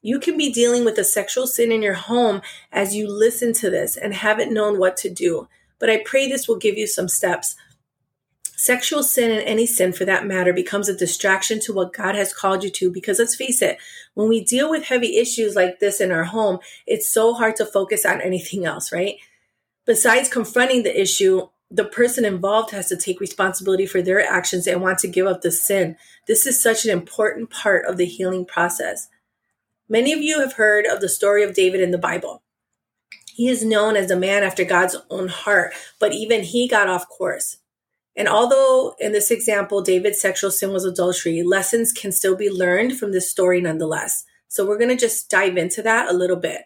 You 0.00 0.20
can 0.20 0.38
be 0.38 0.50
dealing 0.50 0.86
with 0.86 0.96
a 0.96 1.04
sexual 1.04 1.46
sin 1.46 1.70
in 1.72 1.82
your 1.82 1.94
home 1.94 2.40
as 2.72 2.94
you 2.94 3.06
listen 3.06 3.52
to 3.54 3.68
this 3.68 3.98
and 3.98 4.14
haven't 4.14 4.54
known 4.54 4.78
what 4.78 4.96
to 4.98 5.10
do. 5.10 5.48
But 5.78 5.90
I 5.90 6.02
pray 6.06 6.26
this 6.26 6.48
will 6.48 6.56
give 6.56 6.78
you 6.78 6.86
some 6.86 7.08
steps 7.08 7.56
Sexual 8.56 9.02
sin 9.02 9.30
and 9.32 9.42
any 9.42 9.66
sin 9.66 9.92
for 9.92 10.04
that 10.04 10.26
matter 10.26 10.52
becomes 10.52 10.88
a 10.88 10.96
distraction 10.96 11.58
to 11.60 11.72
what 11.72 11.92
God 11.92 12.14
has 12.14 12.32
called 12.32 12.62
you 12.62 12.70
to 12.70 12.90
because 12.90 13.18
let's 13.18 13.34
face 13.34 13.60
it, 13.60 13.78
when 14.14 14.28
we 14.28 14.44
deal 14.44 14.70
with 14.70 14.84
heavy 14.84 15.16
issues 15.16 15.56
like 15.56 15.80
this 15.80 16.00
in 16.00 16.12
our 16.12 16.24
home, 16.24 16.58
it's 16.86 17.08
so 17.08 17.34
hard 17.34 17.56
to 17.56 17.66
focus 17.66 18.06
on 18.06 18.20
anything 18.20 18.64
else, 18.64 18.92
right? 18.92 19.16
Besides 19.86 20.28
confronting 20.28 20.84
the 20.84 21.00
issue, 21.00 21.48
the 21.70 21.84
person 21.84 22.24
involved 22.24 22.70
has 22.70 22.88
to 22.88 22.96
take 22.96 23.20
responsibility 23.20 23.86
for 23.86 24.00
their 24.00 24.20
actions 24.20 24.66
and 24.66 24.80
want 24.80 24.98
to 25.00 25.08
give 25.08 25.26
up 25.26 25.42
the 25.42 25.50
sin. 25.50 25.96
This 26.28 26.46
is 26.46 26.62
such 26.62 26.84
an 26.84 26.92
important 26.92 27.50
part 27.50 27.84
of 27.86 27.96
the 27.96 28.04
healing 28.04 28.46
process. 28.46 29.08
Many 29.88 30.12
of 30.12 30.22
you 30.22 30.38
have 30.40 30.54
heard 30.54 30.86
of 30.86 31.00
the 31.00 31.08
story 31.08 31.42
of 31.42 31.54
David 31.54 31.80
in 31.80 31.90
the 31.90 31.98
Bible. 31.98 32.42
He 33.34 33.48
is 33.48 33.64
known 33.64 33.96
as 33.96 34.10
a 34.12 34.16
man 34.16 34.44
after 34.44 34.64
God's 34.64 34.96
own 35.10 35.26
heart, 35.26 35.74
but 35.98 36.12
even 36.12 36.44
he 36.44 36.68
got 36.68 36.88
off 36.88 37.08
course. 37.08 37.56
And 38.16 38.28
although 38.28 38.94
in 39.00 39.12
this 39.12 39.30
example, 39.30 39.82
David's 39.82 40.20
sexual 40.20 40.50
sin 40.50 40.72
was 40.72 40.84
adultery, 40.84 41.42
lessons 41.42 41.92
can 41.92 42.12
still 42.12 42.36
be 42.36 42.48
learned 42.48 42.98
from 42.98 43.12
this 43.12 43.30
story 43.30 43.60
nonetheless. 43.60 44.24
So 44.48 44.64
we're 44.64 44.78
going 44.78 44.90
to 44.90 44.96
just 44.96 45.28
dive 45.28 45.56
into 45.56 45.82
that 45.82 46.08
a 46.08 46.16
little 46.16 46.36
bit. 46.36 46.62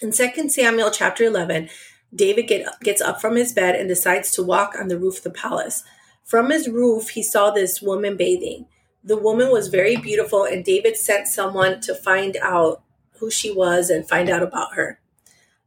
In 0.00 0.12
2 0.12 0.48
Samuel 0.48 0.92
chapter 0.92 1.24
11, 1.24 1.68
David 2.14 2.46
get, 2.46 2.66
gets 2.80 3.02
up 3.02 3.20
from 3.20 3.34
his 3.34 3.52
bed 3.52 3.74
and 3.74 3.88
decides 3.88 4.30
to 4.32 4.42
walk 4.42 4.76
on 4.78 4.88
the 4.88 4.98
roof 4.98 5.18
of 5.18 5.24
the 5.24 5.30
palace. 5.30 5.82
From 6.24 6.50
his 6.50 6.68
roof, 6.68 7.10
he 7.10 7.22
saw 7.22 7.50
this 7.50 7.82
woman 7.82 8.16
bathing. 8.16 8.66
The 9.02 9.16
woman 9.16 9.50
was 9.50 9.68
very 9.68 9.96
beautiful, 9.96 10.44
and 10.44 10.64
David 10.64 10.96
sent 10.96 11.26
someone 11.26 11.80
to 11.82 11.94
find 11.94 12.36
out 12.42 12.82
who 13.18 13.30
she 13.30 13.50
was 13.50 13.90
and 13.90 14.08
find 14.08 14.28
out 14.28 14.42
about 14.42 14.74
her. 14.74 15.00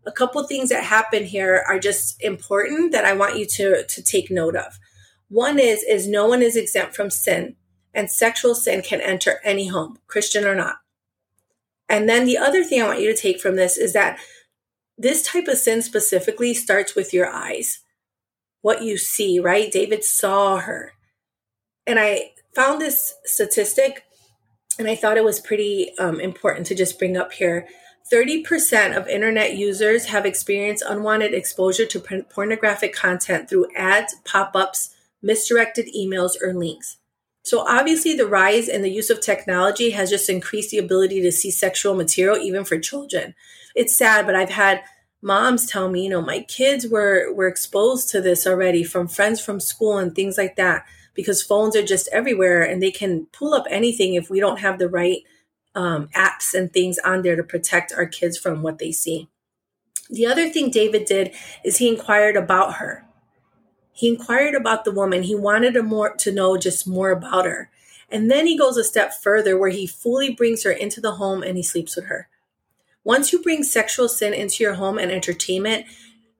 A 0.06 0.12
couple 0.12 0.44
things 0.44 0.70
that 0.70 0.84
happen 0.84 1.26
here 1.26 1.64
are 1.68 1.80
just 1.80 2.22
important 2.22 2.92
that 2.92 3.06
I 3.06 3.14
want 3.14 3.38
you 3.38 3.46
to, 3.46 3.86
to 3.86 4.04
take 4.04 4.32
note 4.32 4.56
of. 4.56 4.80
One 5.30 5.60
is 5.60 5.84
is 5.84 6.08
no 6.08 6.28
one 6.28 6.42
is 6.42 6.56
exempt 6.56 6.96
from 6.96 7.10
sin, 7.10 7.56
and 7.94 8.12
sexual 8.12 8.56
sin 8.56 8.82
can 8.82 9.00
enter 9.00 9.40
any 9.44 9.68
home, 9.68 10.00
Christian 10.08 10.46
or 10.46 10.56
not. 10.56 10.78
And 11.88 12.10
then 12.10 12.26
the 12.26 12.38
other 12.38 12.64
thing 12.64 12.82
I 12.82 12.88
want 12.88 13.02
you 13.02 13.14
to 13.14 13.22
take 13.22 13.40
from 13.40 13.56
this 13.56 13.78
is 13.78 13.94
that 13.94 14.20
this 14.98 15.24
type 15.24 15.48
of 15.48 15.58
sin 15.58 15.82
specifically 15.82 16.54
starts 16.54 16.96
with 16.96 17.14
your 17.14 17.30
eyes. 17.30 17.80
What 18.62 18.84
you 18.84 18.98
see, 18.98 19.40
right? 19.40 19.72
David 19.72 20.04
saw 20.04 20.58
her. 20.58 20.94
And 21.88 22.00
I 22.00 22.32
found 22.56 22.80
this 22.80 23.16
statistic 23.26 24.04
and 24.78 24.88
I 24.88 24.96
thought 24.96 25.18
it 25.18 25.24
was 25.24 25.40
pretty 25.40 25.92
um, 25.98 26.20
important 26.20 26.68
to 26.68 26.76
just 26.76 26.98
bring 26.98 27.18
up 27.18 27.34
here. 27.34 27.68
30% 28.12 28.98
of 28.98 29.08
internet 29.08 29.56
users 29.56 30.08
have 30.08 30.26
experienced 30.26 30.84
unwanted 30.88 31.34
exposure 31.34 31.86
to 31.86 32.24
pornographic 32.30 32.94
content 32.94 33.50
through 33.50 33.68
ads, 33.76 34.16
pop 34.26 34.56
ups, 34.56 34.94
misdirected 35.22 35.88
emails, 35.96 36.32
or 36.42 36.54
links. 36.54 36.98
So, 37.44 37.66
obviously, 37.68 38.16
the 38.16 38.28
rise 38.28 38.68
in 38.68 38.82
the 38.82 38.92
use 38.92 39.10
of 39.10 39.22
technology 39.22 39.92
has 39.92 40.10
just 40.10 40.30
increased 40.30 40.72
the 40.72 40.78
ability 40.78 41.22
to 41.22 41.32
see 41.32 41.50
sexual 41.50 41.96
material, 41.96 42.38
even 42.38 42.66
for 42.66 42.78
children. 42.78 43.34
It's 43.76 43.96
sad, 43.96 44.26
but 44.26 44.36
I've 44.36 44.50
had 44.50 44.84
moms 45.22 45.66
tell 45.66 45.90
me, 45.90 46.04
you 46.04 46.10
know, 46.10 46.22
my 46.22 46.42
kids 46.42 46.88
were, 46.88 47.34
were 47.34 47.48
exposed 47.48 48.10
to 48.10 48.22
this 48.22 48.46
already 48.46 48.84
from 48.84 49.08
friends 49.08 49.40
from 49.44 49.60
school 49.60 49.98
and 49.98 50.14
things 50.14 50.38
like 50.38 50.56
that 50.58 50.86
because 51.14 51.42
phones 51.42 51.76
are 51.76 51.84
just 51.84 52.10
everywhere 52.12 52.62
and 52.62 52.82
they 52.82 52.92
can 52.92 53.28
pull 53.28 53.54
up 53.54 53.66
anything 53.70 54.14
if 54.16 54.30
we 54.30 54.40
don't 54.40 54.60
have 54.60 54.80
the 54.80 54.90
right 54.90 55.24
um, 55.76 56.10
apps 56.16 56.54
and 56.54 56.72
things 56.72 56.98
on 57.00 57.22
there 57.22 57.36
to 57.36 57.44
protect 57.44 57.94
our 57.94 58.06
kids 58.06 58.38
from 58.38 58.62
what 58.62 58.80
they 58.80 58.92
see. 58.92 59.30
The 60.10 60.26
other 60.26 60.50
thing 60.50 60.70
David 60.70 61.06
did 61.06 61.34
is 61.64 61.78
he 61.78 61.88
inquired 61.88 62.36
about 62.36 62.76
her. 62.76 63.06
He 63.94 64.10
inquired 64.10 64.56
about 64.56 64.84
the 64.84 64.92
woman. 64.92 65.24
He 65.24 65.36
wanted 65.36 65.74
to 65.76 65.84
more 65.84 66.16
to 66.16 66.32
know 66.32 66.58
just 66.58 66.88
more 66.88 67.12
about 67.12 67.46
her. 67.46 67.70
And 68.10 68.30
then 68.30 68.46
he 68.46 68.58
goes 68.58 68.76
a 68.76 68.84
step 68.84 69.14
further 69.14 69.58
where 69.58 69.70
he 69.70 69.88
fully 69.88 70.34
brings 70.34 70.64
her 70.64 70.72
into 70.72 71.00
the 71.00 71.14
home 71.14 71.44
and 71.44 71.56
he 71.56 71.64
sleeps 71.64 71.96
with 71.96 72.06
her. 72.06 72.28
Once 73.04 73.32
you 73.32 73.42
bring 73.42 73.64
sexual 73.64 74.10
sin 74.10 74.34
into 74.34 74.64
your 74.64 74.74
home 74.74 74.98
and 74.98 75.12
entertainment, 75.12 75.86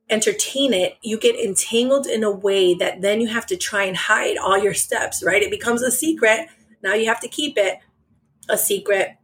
entertain 0.10 0.74
it, 0.74 0.98
you 1.02 1.18
get 1.18 1.36
entangled 1.36 2.06
in 2.06 2.24
a 2.24 2.30
way 2.30 2.74
that 2.74 3.02
then 3.02 3.22
you 3.22 3.28
have 3.28 3.46
to 3.46 3.56
try 3.56 3.84
and 3.84 3.96
hide 3.96 4.38
all 4.38 4.58
your 4.58 4.74
steps, 4.74 5.24
right? 5.24 5.42
It 5.42 5.50
becomes 5.50 5.82
a 5.82 5.90
secret. 5.90 6.48
Now 6.84 6.94
you 6.94 7.08
have 7.08 7.22
to 7.22 7.30
keep 7.30 7.58
it 7.58 7.80
a 8.50 8.58
secret 8.58 9.16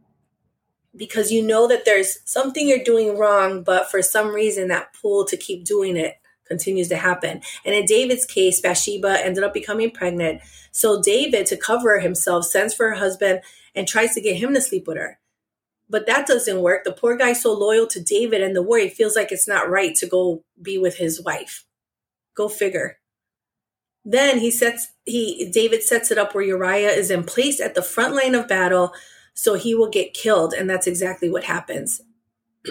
because 0.98 1.30
you 1.30 1.42
know 1.42 1.68
that 1.68 1.84
there's 1.84 2.18
something 2.24 2.68
you're 2.68 2.84
doing 2.84 3.16
wrong, 3.16 3.62
but 3.62 3.90
for 3.90 4.02
some 4.02 4.34
reason 4.34 4.68
that 4.68 4.94
pull 5.00 5.24
to 5.26 5.36
keep 5.36 5.64
doing 5.64 5.96
it 5.96 6.16
continues 6.46 6.88
to 6.88 6.96
happen. 6.96 7.40
And 7.64 7.74
in 7.74 7.84
David's 7.84 8.24
case, 8.24 8.60
Bathsheba 8.60 9.24
ended 9.24 9.44
up 9.44 9.54
becoming 9.54 9.90
pregnant. 9.90 10.40
So 10.72 11.00
David, 11.00 11.46
to 11.46 11.56
cover 11.56 12.00
himself, 12.00 12.46
sends 12.46 12.74
for 12.74 12.88
her 12.88 12.96
husband 12.96 13.40
and 13.74 13.86
tries 13.86 14.14
to 14.14 14.20
get 14.20 14.36
him 14.36 14.54
to 14.54 14.60
sleep 14.60 14.86
with 14.86 14.96
her. 14.96 15.18
But 15.90 16.06
that 16.06 16.26
doesn't 16.26 16.60
work. 16.60 16.84
The 16.84 16.92
poor 16.92 17.16
guy's 17.16 17.42
so 17.42 17.52
loyal 17.52 17.86
to 17.88 18.02
David 18.02 18.42
and 18.42 18.56
the 18.56 18.62
war, 18.62 18.78
he 18.78 18.88
feels 18.88 19.14
like 19.16 19.30
it's 19.30 19.48
not 19.48 19.70
right 19.70 19.94
to 19.96 20.06
go 20.06 20.42
be 20.60 20.78
with 20.78 20.96
his 20.96 21.22
wife. 21.22 21.64
Go 22.34 22.48
figure. 22.48 22.98
Then 24.04 24.38
he 24.38 24.50
sets 24.50 24.88
he 25.04 25.50
David 25.50 25.82
sets 25.82 26.10
it 26.10 26.18
up 26.18 26.34
where 26.34 26.44
Uriah 26.44 26.90
is 26.90 27.10
in 27.10 27.24
place 27.24 27.60
at 27.60 27.74
the 27.74 27.82
front 27.82 28.14
line 28.14 28.34
of 28.34 28.48
battle 28.48 28.92
so 29.38 29.54
he 29.54 29.72
will 29.72 29.88
get 29.88 30.14
killed 30.14 30.52
and 30.52 30.68
that's 30.68 30.88
exactly 30.88 31.30
what 31.30 31.44
happens. 31.44 32.00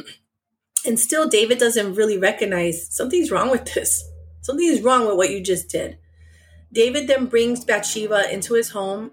and 0.86 1.00
still 1.00 1.30
David 1.30 1.60
doesn't 1.60 1.96
really 1.96 2.18
recognize 2.18 2.94
something's 2.94 3.32
wrong 3.32 3.50
with 3.50 3.74
this. 3.74 4.04
Something's 4.42 4.82
wrong 4.82 5.08
with 5.08 5.16
what 5.16 5.30
you 5.30 5.42
just 5.42 5.70
did. 5.70 5.98
David 6.74 7.08
then 7.08 7.28
brings 7.28 7.64
Bathsheba 7.64 8.32
into 8.34 8.54
his 8.54 8.72
home 8.72 9.12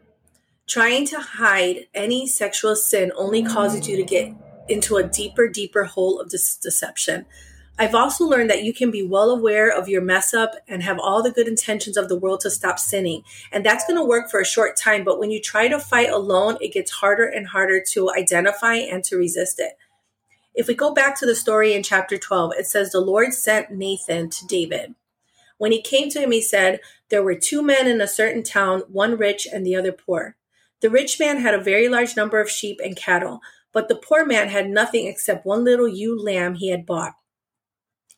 Trying 0.66 1.06
to 1.08 1.20
hide 1.20 1.88
any 1.92 2.26
sexual 2.26 2.74
sin 2.74 3.12
only 3.16 3.42
causes 3.42 3.86
you 3.86 3.96
to 3.96 4.02
get 4.02 4.32
into 4.66 4.96
a 4.96 5.02
deeper, 5.02 5.46
deeper 5.46 5.84
hole 5.84 6.18
of 6.18 6.30
this 6.30 6.56
deception. 6.56 7.26
I've 7.76 7.94
also 7.94 8.24
learned 8.24 8.50
that 8.50 8.62
you 8.62 8.72
can 8.72 8.92
be 8.92 9.02
well 9.02 9.30
aware 9.30 9.68
of 9.68 9.88
your 9.88 10.00
mess 10.00 10.32
up 10.32 10.54
and 10.68 10.80
have 10.84 11.00
all 11.00 11.24
the 11.24 11.32
good 11.32 11.48
intentions 11.48 11.96
of 11.96 12.08
the 12.08 12.16
world 12.16 12.40
to 12.40 12.50
stop 12.50 12.78
sinning. 12.78 13.24
And 13.50 13.66
that's 13.66 13.84
going 13.84 13.98
to 13.98 14.04
work 14.04 14.30
for 14.30 14.40
a 14.40 14.46
short 14.46 14.76
time. 14.76 15.02
But 15.02 15.18
when 15.18 15.32
you 15.32 15.40
try 15.40 15.66
to 15.66 15.80
fight 15.80 16.10
alone, 16.10 16.56
it 16.60 16.72
gets 16.72 16.92
harder 16.92 17.24
and 17.24 17.48
harder 17.48 17.82
to 17.92 18.12
identify 18.12 18.76
and 18.76 19.02
to 19.04 19.16
resist 19.16 19.58
it. 19.58 19.72
If 20.54 20.68
we 20.68 20.74
go 20.74 20.94
back 20.94 21.18
to 21.18 21.26
the 21.26 21.34
story 21.34 21.74
in 21.74 21.82
chapter 21.82 22.16
12, 22.16 22.52
it 22.56 22.66
says, 22.66 22.92
The 22.92 23.00
Lord 23.00 23.34
sent 23.34 23.72
Nathan 23.72 24.30
to 24.30 24.46
David. 24.46 24.94
When 25.58 25.72
he 25.72 25.82
came 25.82 26.10
to 26.10 26.20
him, 26.20 26.30
he 26.30 26.42
said, 26.42 26.78
There 27.08 27.24
were 27.24 27.34
two 27.34 27.60
men 27.60 27.88
in 27.88 28.00
a 28.00 28.06
certain 28.06 28.44
town, 28.44 28.84
one 28.88 29.16
rich 29.16 29.48
and 29.52 29.66
the 29.66 29.74
other 29.74 29.90
poor. 29.90 30.36
The 30.80 30.90
rich 30.90 31.18
man 31.18 31.40
had 31.40 31.54
a 31.54 31.60
very 31.60 31.88
large 31.88 32.16
number 32.16 32.40
of 32.40 32.50
sheep 32.50 32.78
and 32.84 32.94
cattle, 32.94 33.40
but 33.72 33.88
the 33.88 33.96
poor 33.96 34.24
man 34.24 34.48
had 34.48 34.70
nothing 34.70 35.08
except 35.08 35.44
one 35.44 35.64
little 35.64 35.88
ewe 35.88 36.16
lamb 36.22 36.54
he 36.54 36.70
had 36.70 36.86
bought. 36.86 37.14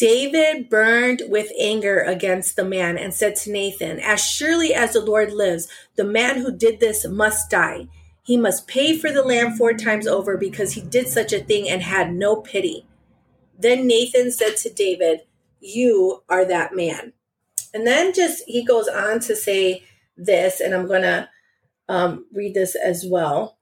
David 0.00 0.70
burned 0.70 1.24
with 1.28 1.52
anger 1.60 2.00
against 2.00 2.56
the 2.56 2.64
man 2.64 2.96
and 2.96 3.12
said 3.12 3.36
to 3.36 3.52
Nathan, 3.52 4.00
As 4.00 4.24
surely 4.24 4.72
as 4.72 4.94
the 4.94 5.04
Lord 5.04 5.30
lives, 5.30 5.68
the 5.96 6.04
man 6.04 6.38
who 6.38 6.56
did 6.56 6.80
this 6.80 7.06
must 7.06 7.50
die. 7.50 7.86
He 8.22 8.38
must 8.38 8.66
pay 8.66 8.96
for 8.96 9.12
the 9.12 9.22
lamb 9.22 9.52
four 9.52 9.74
times 9.74 10.06
over 10.06 10.38
because 10.38 10.72
he 10.72 10.80
did 10.80 11.06
such 11.06 11.34
a 11.34 11.44
thing 11.44 11.68
and 11.68 11.82
had 11.82 12.14
no 12.14 12.36
pity. 12.36 12.86
Then 13.58 13.86
Nathan 13.86 14.32
said 14.32 14.56
to 14.62 14.72
David, 14.72 15.20
You 15.60 16.22
are 16.30 16.46
that 16.46 16.74
man. 16.74 17.12
And 17.74 17.86
then 17.86 18.14
just 18.14 18.42
he 18.46 18.64
goes 18.64 18.88
on 18.88 19.20
to 19.20 19.36
say 19.36 19.84
this, 20.16 20.60
and 20.60 20.74
I'm 20.74 20.86
going 20.86 21.02
to 21.02 21.28
um, 21.90 22.24
read 22.32 22.54
this 22.54 22.74
as 22.74 23.04
well 23.06 23.58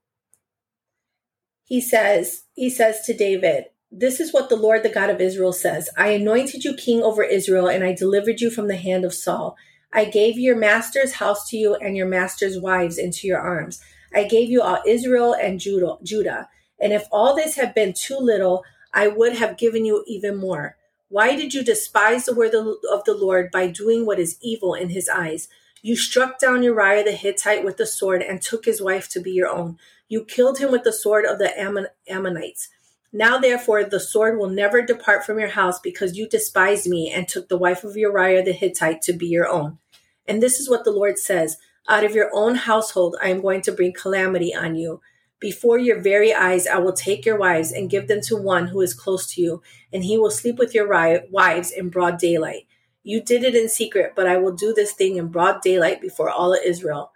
he 1.69 1.83
says, 1.83 2.45
he 2.55 2.71
says 2.71 3.03
to 3.03 3.15
David, 3.15 3.67
this 3.91 4.21
is 4.21 4.33
what 4.33 4.49
the 4.49 4.57
Lord, 4.57 4.83
the 4.83 4.91
God 4.91 5.11
of 5.11 5.21
Israel 5.21 5.53
says. 5.53 5.89
I 5.97 6.09
anointed 6.11 6.65
you 6.65 6.75
king 6.75 7.03
over 7.03 7.23
Israel 7.23 7.69
and 7.69 7.83
I 7.83 7.95
delivered 7.95 8.41
you 8.41 8.51
from 8.51 8.69
the 8.69 8.77
hand 8.77 9.05
of 9.05 9.15
Saul. 9.15 9.57
I 9.93 10.05
gave 10.05 10.39
your 10.39 10.57
master's 10.57 11.15
house 11.15 11.49
to 11.51 11.57
you 11.57 11.75
and 11.75 11.97
your 11.97 12.07
master's 12.07 12.59
wives 12.59 12.99
into 12.99 13.27
your 13.27 13.39
arms. 13.39 13.81
I 14.15 14.25
gave 14.25 14.51
you 14.51 14.63
all 14.63 14.83
Israel 14.87 15.35
and 15.35 15.59
Judah. 15.59 16.49
And 16.81 16.93
if 16.93 17.07
all 17.11 17.35
this 17.35 17.57
had 17.57 17.75
been 17.75 17.95
too 17.95 18.19
little, 18.19 18.65
I 18.93 19.09
would 19.09 19.35
have 19.35 19.59
given 19.59 19.85
you 19.85 20.05
even 20.07 20.37
more. 20.37 20.77
Why 21.09 21.35
did 21.35 21.55
you 21.55 21.65
despise 21.65 22.27
the 22.27 22.35
word 22.35 22.55
of 22.55 23.05
the 23.05 23.17
Lord 23.19 23.51
by 23.51 23.69
doing 23.69 24.05
what 24.05 24.19
is 24.19 24.39
evil 24.43 24.75
in 24.75 24.91
his 24.91 25.09
eyes? 25.09 25.49
You 25.81 25.97
struck 25.97 26.39
down 26.39 26.63
Uriah 26.63 27.05
the 27.05 27.13
Hittite 27.13 27.65
with 27.65 27.79
the 27.79 27.87
sword 27.87 28.23
and 28.23 28.43
took 28.43 28.67
his 28.67 28.83
wife 28.83 29.09
to 29.11 29.21
be 29.21 29.31
your 29.31 29.49
own. 29.49 29.79
You 30.09 30.25
killed 30.25 30.59
him 30.59 30.71
with 30.71 30.85
the 30.85 30.93
sword 30.93 31.25
of 31.25 31.39
the 31.39 31.59
Ammon- 31.59 31.89
Ammonites. 32.09 32.69
Now, 33.13 33.39
therefore, 33.39 33.85
the 33.85 34.01
sword 34.01 34.39
will 34.39 34.51
never 34.51 34.83
depart 34.83 35.25
from 35.25 35.39
your 35.39 35.49
house 35.49 35.81
because 35.81 36.17
you 36.17 36.29
despised 36.29 36.87
me 36.87 37.11
and 37.11 37.27
took 37.27 37.49
the 37.49 37.57
wife 37.57 37.83
of 37.83 37.97
Uriah 37.97 38.45
the 38.45 38.53
Hittite 38.53 39.01
to 39.03 39.13
be 39.13 39.27
your 39.27 39.49
own. 39.49 39.79
And 40.27 40.43
this 40.43 40.61
is 40.61 40.69
what 40.69 40.85
the 40.85 40.91
Lord 40.91 41.19
says 41.19 41.57
Out 41.89 42.05
of 42.05 42.15
your 42.15 42.31
own 42.35 42.55
household, 42.55 43.17
I 43.23 43.31
am 43.31 43.41
going 43.41 43.63
to 43.63 43.73
bring 43.73 43.95
calamity 43.95 44.55
on 44.55 44.75
you. 44.75 45.01
Before 45.41 45.79
your 45.79 46.01
very 46.01 46.35
eyes, 46.35 46.67
I 46.67 46.79
will 46.79 46.93
take 46.93 47.25
your 47.25 47.39
wives 47.39 47.73
and 47.73 47.89
give 47.89 48.09
them 48.09 48.21
to 48.23 48.37
one 48.37 48.67
who 48.67 48.81
is 48.83 48.93
close 48.93 49.33
to 49.35 49.41
you, 49.41 49.63
and 49.93 50.05
he 50.05 50.19
will 50.19 50.31
sleep 50.31 50.59
with 50.59 50.75
your 50.75 50.89
wives 51.31 51.71
in 51.71 51.89
broad 51.89 52.19
daylight. 52.19 52.67
You 53.05 53.23
did 53.23 53.45
it 53.45 53.55
in 53.55 53.69
secret, 53.69 54.13
but 54.17 54.27
I 54.27 54.37
will 54.37 54.53
do 54.53 54.75
this 54.75 54.93
thing 54.93 55.17
in 55.17 55.29
broad 55.29 55.63
daylight 55.63 56.01
before 56.01 56.29
all 56.29 56.53
of 56.53 56.61
Israel. 56.65 57.13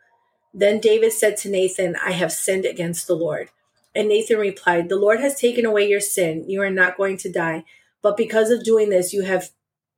Then 0.55 0.81
David 0.81 1.13
said 1.13 1.37
to 1.39 1.51
Nathan, 1.51 1.97
I 1.97 2.13
have 2.13 2.33
sinned 2.33 2.65
against 2.65 3.07
the 3.07 3.17
Lord. 3.17 3.51
And 3.95 4.09
Nathan 4.09 4.39
replied, 4.39 4.89
The 4.89 4.97
Lord 4.97 5.21
has 5.21 5.39
taken 5.39 5.67
away 5.67 5.89
your 5.89 6.01
sin. 6.01 6.49
You 6.49 6.63
are 6.63 6.71
not 6.71 6.97
going 6.97 7.17
to 7.19 7.33
die. 7.33 7.65
But 8.01 8.17
because 8.17 8.51
of 8.51 8.65
doing 8.65 8.91
this, 8.91 9.13
you 9.13 9.23
have 9.23 9.51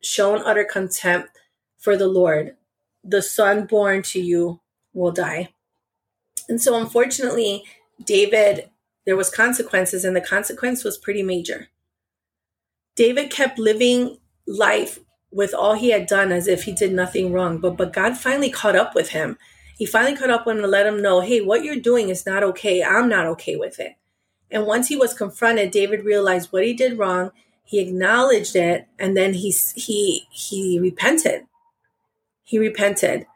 shown 0.02 0.42
utter 0.44 0.64
contempt 0.64 1.30
for 1.78 1.96
the 1.96 2.08
Lord. 2.08 2.56
The 3.02 3.22
son 3.22 3.66
born 3.66 4.02
to 4.02 4.20
you 4.20 4.60
will 4.92 5.12
die. 5.12 5.50
And 6.48 6.60
so, 6.60 6.78
unfortunately, 6.78 7.64
David 8.04 8.70
there 9.04 9.16
was 9.16 9.30
consequences 9.30 10.04
and 10.04 10.16
the 10.16 10.20
consequence 10.20 10.82
was 10.82 10.98
pretty 10.98 11.22
major. 11.22 11.68
David 12.96 13.30
kept 13.30 13.58
living 13.58 14.18
life 14.46 14.98
with 15.30 15.52
all 15.52 15.74
he 15.74 15.90
had 15.90 16.06
done 16.06 16.32
as 16.32 16.46
if 16.46 16.64
he 16.64 16.72
did 16.72 16.92
nothing 16.92 17.32
wrong. 17.32 17.58
But 17.58 17.76
but 17.76 17.92
God 17.92 18.16
finally 18.16 18.50
caught 18.50 18.76
up 18.76 18.94
with 18.94 19.10
him. 19.10 19.36
He 19.76 19.86
finally 19.86 20.16
caught 20.16 20.30
up 20.30 20.46
with 20.46 20.56
him 20.56 20.62
to 20.62 20.68
let 20.68 20.86
him 20.86 21.02
know, 21.02 21.20
hey, 21.20 21.40
what 21.40 21.64
you're 21.64 21.76
doing 21.76 22.08
is 22.08 22.26
not 22.26 22.42
okay. 22.44 22.82
I'm 22.82 23.08
not 23.08 23.26
okay 23.26 23.56
with 23.56 23.80
it. 23.80 23.96
And 24.50 24.66
once 24.66 24.88
he 24.88 24.96
was 24.96 25.14
confronted, 25.14 25.70
David 25.72 26.04
realized 26.04 26.52
what 26.52 26.64
he 26.64 26.72
did 26.72 26.98
wrong. 26.98 27.32
He 27.64 27.80
acknowledged 27.80 28.54
it, 28.54 28.86
and 28.98 29.16
then 29.16 29.34
he 29.34 29.52
he 29.74 30.26
he 30.30 30.78
repented. 30.78 31.46
He 32.44 32.58
repented. 32.58 33.26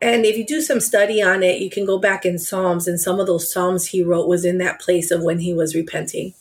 And 0.00 0.24
if 0.24 0.36
you 0.36 0.46
do 0.46 0.60
some 0.60 0.80
study 0.80 1.20
on 1.20 1.42
it, 1.42 1.60
you 1.60 1.68
can 1.68 1.84
go 1.84 1.98
back 1.98 2.24
in 2.24 2.38
Psalms, 2.38 2.86
and 2.86 3.00
some 3.00 3.18
of 3.18 3.26
those 3.26 3.52
Psalms 3.52 3.88
he 3.88 4.02
wrote 4.02 4.28
was 4.28 4.44
in 4.44 4.58
that 4.58 4.80
place 4.80 5.10
of 5.10 5.22
when 5.22 5.40
he 5.40 5.52
was 5.52 5.74
repenting. 5.74 6.34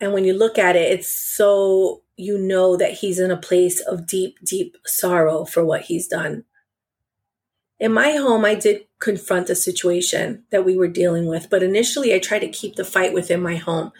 And 0.00 0.12
when 0.12 0.24
you 0.24 0.32
look 0.32 0.58
at 0.58 0.76
it, 0.76 0.90
it's 0.90 1.14
so 1.14 2.02
you 2.16 2.38
know 2.38 2.76
that 2.76 2.94
he's 2.94 3.18
in 3.18 3.30
a 3.30 3.36
place 3.36 3.80
of 3.80 4.06
deep, 4.06 4.38
deep 4.42 4.76
sorrow 4.86 5.44
for 5.44 5.64
what 5.64 5.82
he's 5.82 6.08
done. 6.08 6.44
In 7.78 7.92
my 7.92 8.12
home, 8.12 8.44
I 8.44 8.54
did 8.54 8.86
confront 8.98 9.50
a 9.50 9.54
situation 9.54 10.44
that 10.50 10.64
we 10.64 10.76
were 10.76 10.88
dealing 10.88 11.26
with, 11.26 11.48
but 11.50 11.62
initially 11.62 12.14
I 12.14 12.18
tried 12.18 12.38
to 12.38 12.48
keep 12.48 12.76
the 12.76 12.84
fight 12.84 13.12
within 13.12 13.42
my 13.42 13.56
home. 13.56 13.92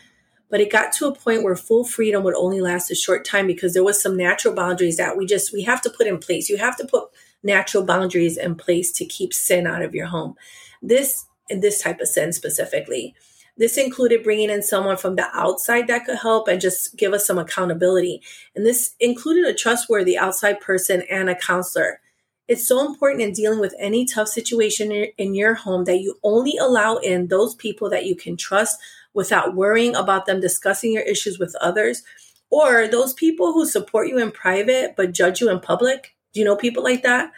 But 0.48 0.60
it 0.60 0.72
got 0.72 0.92
to 0.94 1.06
a 1.06 1.14
point 1.14 1.42
where 1.42 1.56
full 1.56 1.84
freedom 1.84 2.22
would 2.22 2.34
only 2.34 2.60
last 2.60 2.90
a 2.90 2.94
short 2.94 3.24
time 3.24 3.46
because 3.46 3.74
there 3.74 3.84
was 3.84 4.00
some 4.00 4.16
natural 4.16 4.54
boundaries 4.54 4.96
that 4.96 5.16
we 5.16 5.26
just 5.26 5.52
we 5.52 5.64
have 5.64 5.82
to 5.82 5.90
put 5.90 6.06
in 6.06 6.18
place. 6.18 6.48
You 6.48 6.56
have 6.56 6.76
to 6.76 6.86
put 6.86 7.08
natural 7.42 7.84
boundaries 7.84 8.38
in 8.38 8.54
place 8.54 8.92
to 8.92 9.04
keep 9.04 9.34
sin 9.34 9.66
out 9.66 9.82
of 9.82 9.94
your 9.94 10.06
home. 10.06 10.36
This 10.80 11.26
and 11.50 11.62
this 11.62 11.82
type 11.82 12.00
of 12.00 12.08
sin 12.08 12.32
specifically. 12.32 13.14
This 13.58 13.76
included 13.76 14.22
bringing 14.22 14.50
in 14.50 14.62
someone 14.62 14.96
from 14.96 15.16
the 15.16 15.28
outside 15.34 15.86
that 15.88 16.04
could 16.04 16.18
help 16.18 16.46
and 16.46 16.60
just 16.60 16.96
give 16.96 17.12
us 17.12 17.26
some 17.26 17.38
accountability. 17.38 18.22
And 18.54 18.64
this 18.64 18.94
included 19.00 19.46
a 19.46 19.54
trustworthy 19.54 20.16
outside 20.16 20.60
person 20.60 21.02
and 21.10 21.28
a 21.28 21.34
counselor. 21.34 22.00
It's 22.48 22.66
so 22.66 22.86
important 22.86 23.22
in 23.22 23.32
dealing 23.32 23.58
with 23.58 23.74
any 23.78 24.04
tough 24.04 24.28
situation 24.28 24.92
in 24.92 25.34
your 25.34 25.54
home 25.54 25.84
that 25.84 25.98
you 26.00 26.18
only 26.22 26.56
allow 26.56 26.96
in 26.96 27.26
those 27.26 27.56
people 27.56 27.90
that 27.90 28.06
you 28.06 28.14
can 28.14 28.36
trust 28.36 28.78
without 29.14 29.56
worrying 29.56 29.96
about 29.96 30.26
them 30.26 30.40
discussing 30.40 30.92
your 30.92 31.02
issues 31.02 31.38
with 31.38 31.56
others 31.60 32.02
or 32.50 32.86
those 32.86 33.14
people 33.14 33.52
who 33.52 33.66
support 33.66 34.06
you 34.08 34.18
in 34.18 34.30
private 34.30 34.94
but 34.96 35.12
judge 35.12 35.40
you 35.40 35.50
in 35.50 35.58
public. 35.58 36.14
Do 36.32 36.40
you 36.40 36.46
know 36.46 36.54
people 36.54 36.84
like 36.84 37.02
that? 37.02 37.32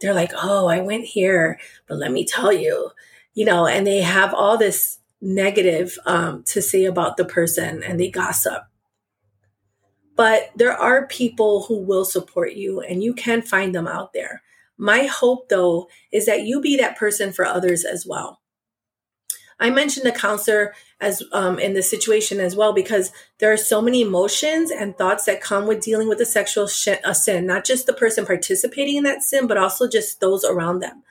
They're 0.00 0.14
like, 0.14 0.32
oh, 0.34 0.66
I 0.66 0.80
went 0.80 1.04
here, 1.04 1.58
but 1.86 1.98
let 1.98 2.12
me 2.12 2.24
tell 2.26 2.52
you, 2.52 2.90
you 3.34 3.44
know, 3.44 3.66
and 3.66 3.86
they 3.86 4.00
have 4.00 4.34
all 4.34 4.58
this 4.58 4.98
negative 5.22 5.98
um, 6.04 6.42
to 6.44 6.60
say 6.60 6.84
about 6.84 7.16
the 7.16 7.24
person 7.24 7.82
and 7.82 7.98
they 7.98 8.10
gossip. 8.10 8.64
But 10.16 10.50
there 10.54 10.76
are 10.76 11.06
people 11.06 11.64
who 11.64 11.78
will 11.78 12.04
support 12.04 12.52
you 12.52 12.80
and 12.80 13.02
you 13.02 13.14
can 13.14 13.40
find 13.40 13.74
them 13.74 13.86
out 13.86 14.12
there. 14.12 14.42
My 14.80 15.04
hope, 15.04 15.50
though, 15.50 15.88
is 16.10 16.24
that 16.24 16.44
you 16.44 16.58
be 16.58 16.76
that 16.78 16.96
person 16.96 17.32
for 17.32 17.44
others 17.44 17.84
as 17.84 18.06
well. 18.06 18.40
I 19.60 19.68
mentioned 19.68 20.06
the 20.06 20.12
counselor 20.12 20.74
as 21.02 21.22
um, 21.32 21.58
in 21.58 21.74
the 21.74 21.82
situation 21.82 22.40
as 22.40 22.56
well 22.56 22.72
because 22.72 23.12
there 23.40 23.52
are 23.52 23.58
so 23.58 23.82
many 23.82 24.00
emotions 24.00 24.70
and 24.70 24.96
thoughts 24.96 25.24
that 25.26 25.42
come 25.42 25.66
with 25.66 25.82
dealing 25.82 26.08
with 26.08 26.18
a 26.22 26.24
sexual 26.24 26.66
sh- 26.66 26.88
a 27.04 27.14
sin, 27.14 27.44
not 27.44 27.66
just 27.66 27.84
the 27.84 27.92
person 27.92 28.24
participating 28.24 28.96
in 28.96 29.04
that 29.04 29.22
sin, 29.22 29.46
but 29.46 29.58
also 29.58 29.86
just 29.86 30.20
those 30.20 30.44
around 30.44 30.78
them. 30.78 31.02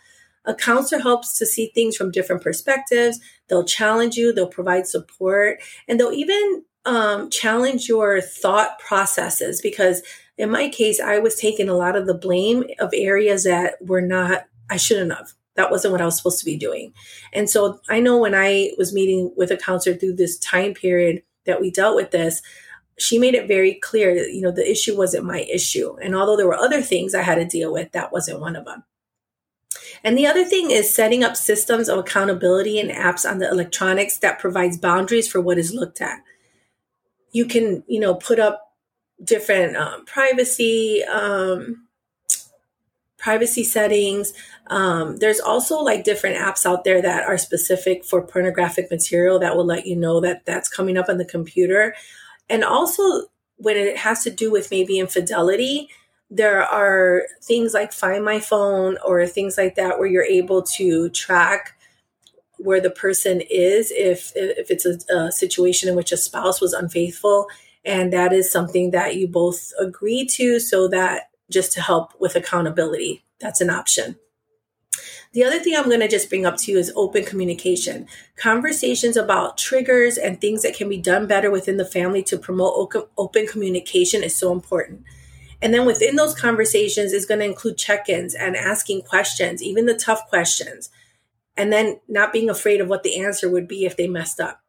A 0.46 0.56
counselor 0.56 1.00
helps 1.00 1.38
to 1.38 1.46
see 1.46 1.72
things 1.76 1.96
from 1.96 2.10
different 2.10 2.42
perspectives. 2.42 3.20
They'll 3.50 3.66
challenge 3.66 4.16
you, 4.16 4.34
they'll 4.34 4.48
provide 4.48 4.88
support, 4.88 5.62
and 5.88 6.00
they'll 6.00 6.12
even 6.12 6.64
um, 6.86 7.30
challenge 7.30 7.88
your 7.88 8.20
thought 8.20 8.80
processes. 8.80 9.62
Because 9.62 10.02
in 10.40 10.50
my 10.50 10.70
case, 10.70 11.02
I 11.02 11.20
was 11.20 11.36
taking 11.36 11.68
a 11.68 11.76
lot 11.76 11.98
of 11.98 12.08
the 12.08 12.14
blame 12.14 12.64
of 12.80 12.92
areas 12.94 13.44
that 13.44 13.76
were 13.82 14.02
not, 14.02 14.46
I 14.70 14.78
shouldn't 14.78 15.12
have. 15.12 15.34
That 15.56 15.70
wasn't 15.70 15.92
what 15.92 16.00
I 16.00 16.06
was 16.06 16.16
supposed 16.16 16.40
to 16.40 16.46
be 16.46 16.56
doing. 16.56 16.94
And 17.34 17.50
so 17.50 17.82
I 17.90 18.00
know 18.00 18.18
when 18.18 18.34
I 18.34 18.72
was 18.78 18.94
meeting 18.94 19.34
with 19.36 19.52
a 19.52 19.58
counselor 19.58 19.98
through 19.98 20.16
this 20.16 20.40
time 20.40 20.74
period 20.74 21.24
that 21.46 21.60
we 21.60 21.70
dealt 21.70 21.98
with 21.98 22.12
this, 22.12 22.42
she 22.98 23.20
made 23.20 23.36
it 23.36 23.50
very 23.50 23.74
clear 23.74 24.16
that, 24.16 24.32
you 24.32 24.40
know, 24.40 24.52
the 24.52 24.70
issue 24.70 24.98
wasn't 24.98 25.26
my 25.26 25.42
issue. 25.42 25.98
And 26.02 26.16
although 26.16 26.38
there 26.38 26.48
were 26.48 26.56
other 26.56 26.82
things 26.82 27.14
I 27.14 27.22
had 27.22 27.36
to 27.36 27.46
deal 27.46 27.74
with, 27.74 27.92
that 27.92 28.14
wasn't 28.14 28.40
one 28.40 28.56
of 28.56 28.64
them. 28.64 28.86
And 30.06 30.18
the 30.18 30.28
other 30.28 30.46
thing 30.46 30.72
is 30.72 30.94
setting 30.94 31.22
up 31.22 31.36
systems 31.36 31.90
of 31.90 31.98
accountability 31.98 32.80
and 32.80 32.92
apps 32.92 33.30
on 33.30 33.40
the 33.40 33.50
electronics 33.50 34.18
that 34.20 34.40
provides 34.40 34.78
boundaries 34.78 35.30
for 35.30 35.42
what 35.42 35.58
is 35.58 35.74
looked 35.74 36.00
at. 36.00 36.24
You 37.34 37.46
can, 37.46 37.84
you 37.88 38.00
know, 38.00 38.16
put 38.16 38.40
up 38.40 38.69
different 39.24 39.76
um, 39.76 40.06
privacy 40.06 41.04
um, 41.04 41.88
privacy 43.18 43.64
settings. 43.64 44.34
Um, 44.68 45.18
there's 45.18 45.40
also 45.40 45.80
like 45.82 46.04
different 46.04 46.38
apps 46.38 46.66
out 46.66 46.86
there 46.86 47.02
that 47.02 47.28
are 47.28 47.38
specific 47.38 48.06
for 48.06 48.22
pornographic 48.22 48.90
material 48.90 49.40
that 49.40 49.56
will 49.56 49.66
let 49.66 49.86
you 49.86 49.96
know 49.96 50.22
that 50.22 50.46
that's 50.46 50.70
coming 50.70 50.98
up 50.98 51.10
on 51.10 51.18
the 51.18 51.26
computer. 51.26 51.96
And 52.50 52.64
also 52.64 53.04
when 53.58 53.76
it 53.76 53.98
has 53.98 54.24
to 54.24 54.32
do 54.32 54.52
with 54.52 54.72
maybe 54.72 55.00
infidelity, 55.00 55.90
there 56.32 56.64
are 56.64 57.24
things 57.42 57.74
like 57.74 57.92
Find 57.92 58.24
My 58.24 58.40
Phone 58.40 58.98
or 59.06 59.26
things 59.28 59.58
like 59.58 59.76
that 59.76 60.00
where 60.00 60.08
you're 60.08 60.24
able 60.24 60.62
to 60.78 61.10
track 61.10 61.76
where 62.58 62.82
the 62.82 62.90
person 62.90 63.42
is 63.50 63.92
if 63.92 64.34
if 64.36 64.70
it's 64.70 64.86
a, 64.86 65.00
a, 65.16 65.32
situation 65.32 65.88
in 65.88 65.96
which 65.96 66.12
a 66.12 66.18
spouse 66.18 66.60
was 66.60 66.74
unfaithful 66.74 67.48
and 67.86 68.12
that 68.14 68.34
is 68.34 68.52
something 68.52 68.92
that 68.92 69.16
you 69.16 69.28
both 69.28 69.72
agree 69.80 70.26
to 70.26 70.60
so 70.60 70.88
that 70.88 71.30
just 71.50 71.72
to 71.74 71.82
help 71.82 72.14
with 72.20 72.36
accountability 72.36 73.24
that's 73.40 73.62
an 73.62 73.70
option. 73.70 74.18
The 75.32 75.44
other 75.44 75.60
thing 75.60 75.76
i'm 75.76 75.86
going 75.86 76.00
to 76.00 76.08
just 76.08 76.30
bring 76.30 76.46
up 76.46 76.58
to 76.58 76.72
you 76.72 76.78
is 76.78 76.92
open 76.96 77.24
communication. 77.24 78.08
Conversations 78.36 79.16
about 79.16 79.58
triggers 79.58 80.18
and 80.18 80.40
things 80.40 80.64
that 80.64 80.76
can 80.76 80.90
be 80.90 80.98
done 80.98 81.28
better 81.28 81.52
within 81.52 81.78
the 81.78 81.86
family 81.86 82.24
to 82.24 82.38
promote 82.38 82.94
open 83.18 83.48
communication 83.48 84.24
is 84.24 84.36
so 84.36 84.52
important. 84.52 85.04
And 85.62 85.74
then 85.74 85.86
within 85.86 86.16
those 86.16 86.34
conversations 86.34 87.14
is 87.14 87.26
going 87.26 87.40
to 87.42 87.46
include 87.46 87.78
check 87.78 88.10
ins 88.10 88.34
and 88.34 88.56
asking 88.56 89.04
questions, 89.04 89.62
even 89.62 89.86
the 89.86 89.94
tough 89.94 90.28
questions, 90.30 90.90
and 91.56 91.72
then 91.72 92.00
not 92.08 92.34
being 92.34 92.50
afraid 92.50 92.82
of 92.82 92.88
what 92.88 93.04
the 93.04 93.20
answer 93.22 93.50
would 93.50 93.68
be 93.68 93.86
if 93.86 93.98
they 93.98 94.08
messed 94.08 94.40
up. 94.40 94.62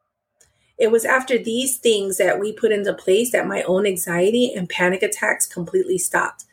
It 0.81 0.91
was 0.91 1.05
after 1.05 1.37
these 1.37 1.77
things 1.77 2.17
that 2.17 2.39
we 2.39 2.51
put 2.51 2.71
into 2.71 2.91
place 2.91 3.31
that 3.33 3.45
my 3.45 3.61
own 3.61 3.85
anxiety 3.85 4.51
and 4.51 4.67
panic 4.67 5.03
attacks 5.03 5.45
completely 5.45 5.99
stopped. 5.99 6.45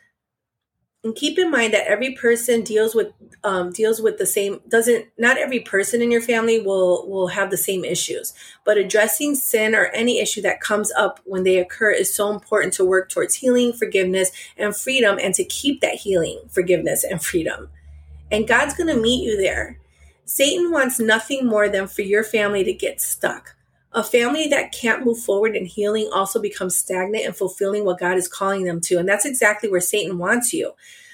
And 1.03 1.15
keep 1.15 1.39
in 1.39 1.49
mind 1.49 1.73
that 1.73 1.87
every 1.87 2.13
person 2.13 2.61
deals 2.61 2.93
with 2.93 3.11
um, 3.43 3.71
deals 3.71 3.99
with 3.99 4.19
the 4.19 4.27
same 4.27 4.59
doesn't 4.67 5.07
not 5.17 5.39
every 5.39 5.61
person 5.61 6.03
in 6.03 6.11
your 6.11 6.21
family 6.21 6.59
will 6.59 7.09
will 7.09 7.29
have 7.29 7.49
the 7.49 7.57
same 7.57 7.85
issues 7.85 8.33
but 8.65 8.77
addressing 8.77 9.33
sin 9.33 9.73
or 9.73 9.85
any 9.85 10.19
issue 10.19 10.41
that 10.41 10.59
comes 10.59 10.91
up 10.97 11.21
when 11.23 11.43
they 11.43 11.57
occur 11.57 11.89
is 11.89 12.13
so 12.13 12.33
important 12.33 12.73
to 12.73 12.83
work 12.83 13.09
towards 13.09 13.35
healing 13.35 13.71
forgiveness 13.71 14.29
and 14.57 14.75
freedom 14.75 15.17
and 15.19 15.33
to 15.35 15.45
keep 15.45 15.79
that 15.79 15.95
healing 15.95 16.41
forgiveness 16.49 17.03
and 17.03 17.23
freedom. 17.23 17.69
And 18.29 18.47
god's 18.47 18.75
going 18.75 18.93
to 18.93 19.01
meet 19.01 19.23
you 19.23 19.37
there. 19.37 19.79
Satan 20.25 20.69
wants 20.69 20.99
nothing 20.99 21.47
more 21.47 21.67
than 21.69 21.87
for 21.87 22.03
your 22.03 22.23
family 22.23 22.63
to 22.65 22.73
get 22.73 23.01
stuck 23.01 23.55
a 23.91 24.03
family 24.03 24.47
that 24.47 24.71
can't 24.71 25.05
move 25.05 25.19
forward 25.19 25.55
in 25.55 25.65
healing 25.65 26.09
also 26.13 26.39
becomes 26.39 26.77
stagnant 26.77 27.25
and 27.25 27.35
fulfilling 27.35 27.85
what 27.85 27.99
God 27.99 28.17
is 28.17 28.27
calling 28.27 28.63
them 28.63 28.81
to. 28.81 28.97
And 28.97 29.09
that's 29.09 29.25
exactly 29.25 29.69
where 29.69 29.81
Satan 29.81 30.17
wants 30.17 30.53
you. 30.53 30.73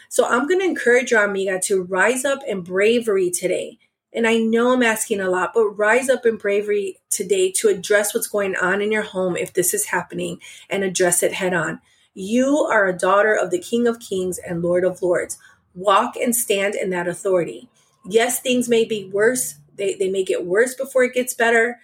So 0.09 0.25
I'm 0.25 0.47
going 0.47 0.59
to 0.59 0.65
encourage 0.65 1.11
your 1.11 1.23
amiga, 1.23 1.59
to 1.65 1.83
rise 1.83 2.25
up 2.25 2.39
in 2.47 2.61
bravery 2.61 3.31
today. 3.31 3.79
And 4.13 4.27
I 4.27 4.37
know 4.37 4.73
I'm 4.73 4.83
asking 4.83 5.19
a 5.19 5.29
lot, 5.29 5.51
but 5.53 5.69
rise 5.71 6.09
up 6.09 6.25
in 6.25 6.37
bravery 6.37 6.99
today 7.09 7.51
to 7.57 7.67
address 7.67 8.13
what's 8.13 8.27
going 8.27 8.55
on 8.55 8.81
in 8.81 8.91
your 8.91 9.03
home 9.03 9.35
if 9.35 9.53
this 9.53 9.73
is 9.73 9.85
happening 9.85 10.39
and 10.69 10.83
address 10.83 11.21
it 11.23 11.33
head 11.33 11.53
on. 11.53 11.81
You 12.13 12.59
are 12.71 12.87
a 12.87 12.97
daughter 12.97 13.35
of 13.35 13.51
the 13.51 13.59
King 13.59 13.87
of 13.87 13.99
Kings 13.99 14.37
and 14.37 14.61
Lord 14.61 14.85
of 14.85 15.01
Lords. 15.01 15.37
Walk 15.73 16.15
and 16.15 16.33
stand 16.33 16.75
in 16.75 16.91
that 16.91 17.09
authority. 17.09 17.67
Yes, 18.05 18.39
things 18.39 18.69
may 18.69 18.85
be 18.85 19.09
worse. 19.11 19.55
They, 19.75 19.95
they 19.95 20.09
may 20.09 20.23
get 20.23 20.45
worse 20.45 20.75
before 20.75 21.03
it 21.03 21.13
gets 21.13 21.33
better 21.33 21.79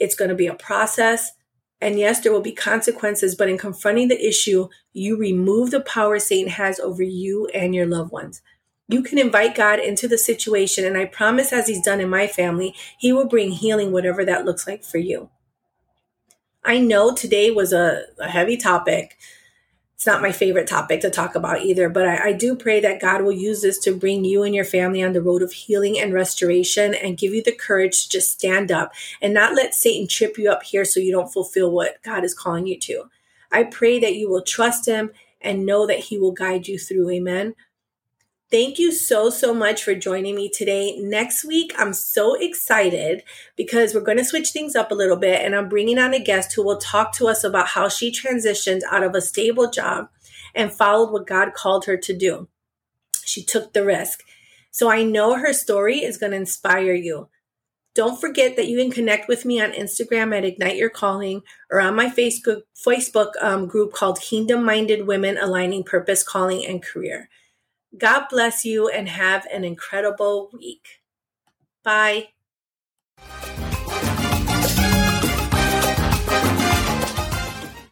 it's 0.00 0.16
going 0.16 0.30
to 0.30 0.34
be 0.34 0.46
a 0.46 0.54
process. 0.54 1.32
And 1.80 1.98
yes, 1.98 2.20
there 2.20 2.32
will 2.32 2.40
be 2.40 2.52
consequences, 2.52 3.34
but 3.34 3.48
in 3.48 3.56
confronting 3.56 4.08
the 4.08 4.26
issue, 4.26 4.68
you 4.92 5.16
remove 5.16 5.70
the 5.70 5.80
power 5.80 6.18
Satan 6.18 6.50
has 6.50 6.80
over 6.80 7.02
you 7.02 7.46
and 7.54 7.74
your 7.74 7.86
loved 7.86 8.12
ones. 8.12 8.42
You 8.88 9.02
can 9.02 9.18
invite 9.18 9.54
God 9.54 9.78
into 9.78 10.08
the 10.08 10.18
situation, 10.18 10.84
and 10.84 10.98
I 10.98 11.04
promise, 11.04 11.52
as 11.52 11.68
He's 11.68 11.80
done 11.80 12.00
in 12.00 12.10
my 12.10 12.26
family, 12.26 12.74
He 12.98 13.12
will 13.12 13.26
bring 13.26 13.52
healing, 13.52 13.92
whatever 13.92 14.24
that 14.24 14.44
looks 14.44 14.66
like 14.66 14.82
for 14.82 14.98
you. 14.98 15.30
I 16.64 16.80
know 16.80 17.14
today 17.14 17.50
was 17.50 17.72
a, 17.72 18.02
a 18.18 18.28
heavy 18.28 18.56
topic 18.56 19.16
it's 20.00 20.06
not 20.06 20.22
my 20.22 20.32
favorite 20.32 20.66
topic 20.66 21.02
to 21.02 21.10
talk 21.10 21.34
about 21.34 21.60
either, 21.60 21.90
but 21.90 22.08
I, 22.08 22.28
I, 22.28 22.32
do 22.32 22.56
pray 22.56 22.80
that 22.80 23.02
God 23.02 23.20
will 23.20 23.32
use 23.32 23.60
this 23.60 23.76
to 23.80 23.94
bring 23.94 24.24
you 24.24 24.42
and 24.42 24.54
your 24.54 24.64
family 24.64 25.02
on 25.02 25.12
the 25.12 25.20
road 25.20 25.42
of 25.42 25.52
healing 25.52 26.00
and 26.00 26.14
restoration 26.14 26.94
and 26.94 27.18
give 27.18 27.34
you 27.34 27.42
the 27.42 27.52
courage 27.52 28.04
to 28.04 28.08
just 28.08 28.30
stand 28.30 28.72
up 28.72 28.94
and 29.20 29.34
not 29.34 29.54
let 29.54 29.74
Satan 29.74 30.08
trip 30.08 30.38
you 30.38 30.50
up 30.50 30.62
here 30.62 30.86
so 30.86 31.00
you 31.00 31.12
don't 31.12 31.30
fulfill 31.30 31.70
what 31.70 32.02
God 32.02 32.24
is 32.24 32.32
calling 32.32 32.66
you 32.66 32.78
to. 32.78 33.10
I 33.52 33.64
pray 33.64 34.00
that 34.00 34.14
you 34.14 34.30
will 34.30 34.40
trust 34.40 34.86
Him 34.86 35.10
and 35.42 35.66
know 35.66 35.86
that 35.86 35.98
He 35.98 36.18
will 36.18 36.32
guide 36.32 36.66
you 36.66 36.78
through. 36.78 37.10
Amen. 37.10 37.54
Thank 38.50 38.80
you 38.80 38.90
so, 38.90 39.30
so 39.30 39.54
much 39.54 39.84
for 39.84 39.94
joining 39.94 40.34
me 40.34 40.48
today. 40.48 40.98
Next 40.98 41.44
week, 41.44 41.72
I'm 41.78 41.92
so 41.92 42.34
excited 42.34 43.22
because 43.54 43.94
we're 43.94 44.00
going 44.00 44.18
to 44.18 44.24
switch 44.24 44.50
things 44.50 44.74
up 44.74 44.90
a 44.90 44.96
little 44.96 45.16
bit 45.16 45.44
and 45.44 45.54
I'm 45.54 45.68
bringing 45.68 46.00
on 46.00 46.14
a 46.14 46.18
guest 46.18 46.54
who 46.54 46.64
will 46.64 46.78
talk 46.78 47.12
to 47.16 47.28
us 47.28 47.44
about 47.44 47.68
how 47.68 47.88
she 47.88 48.10
transitioned 48.10 48.80
out 48.90 49.04
of 49.04 49.14
a 49.14 49.20
stable 49.20 49.70
job 49.70 50.08
and 50.52 50.72
followed 50.72 51.12
what 51.12 51.28
God 51.28 51.54
called 51.54 51.84
her 51.84 51.96
to 51.98 52.12
do. 52.12 52.48
She 53.24 53.44
took 53.44 53.72
the 53.72 53.84
risk. 53.84 54.24
So 54.72 54.90
I 54.90 55.04
know 55.04 55.34
her 55.34 55.52
story 55.52 55.98
is 55.98 56.18
going 56.18 56.32
to 56.32 56.38
inspire 56.38 56.94
you. 56.94 57.28
Don't 57.94 58.20
forget 58.20 58.56
that 58.56 58.66
you 58.66 58.78
can 58.78 58.90
connect 58.90 59.28
with 59.28 59.44
me 59.44 59.60
on 59.60 59.70
Instagram 59.72 60.36
at 60.36 60.44
Ignite 60.44 60.76
Your 60.76 60.90
Calling 60.90 61.42
or 61.70 61.80
on 61.80 61.94
my 61.94 62.06
Facebook 62.06 62.62
Facebook 62.74 63.30
um, 63.40 63.66
group 63.66 63.92
called 63.92 64.20
Kingdom 64.20 64.64
Minded 64.64 65.06
Women 65.06 65.38
Aligning 65.38 65.84
Purpose, 65.84 66.24
Calling, 66.24 66.64
and 66.66 66.82
Career. 66.82 67.28
God 67.96 68.26
bless 68.30 68.64
you 68.64 68.88
and 68.88 69.08
have 69.08 69.46
an 69.52 69.64
incredible 69.64 70.50
week. 70.52 71.02
Bye. 71.82 72.28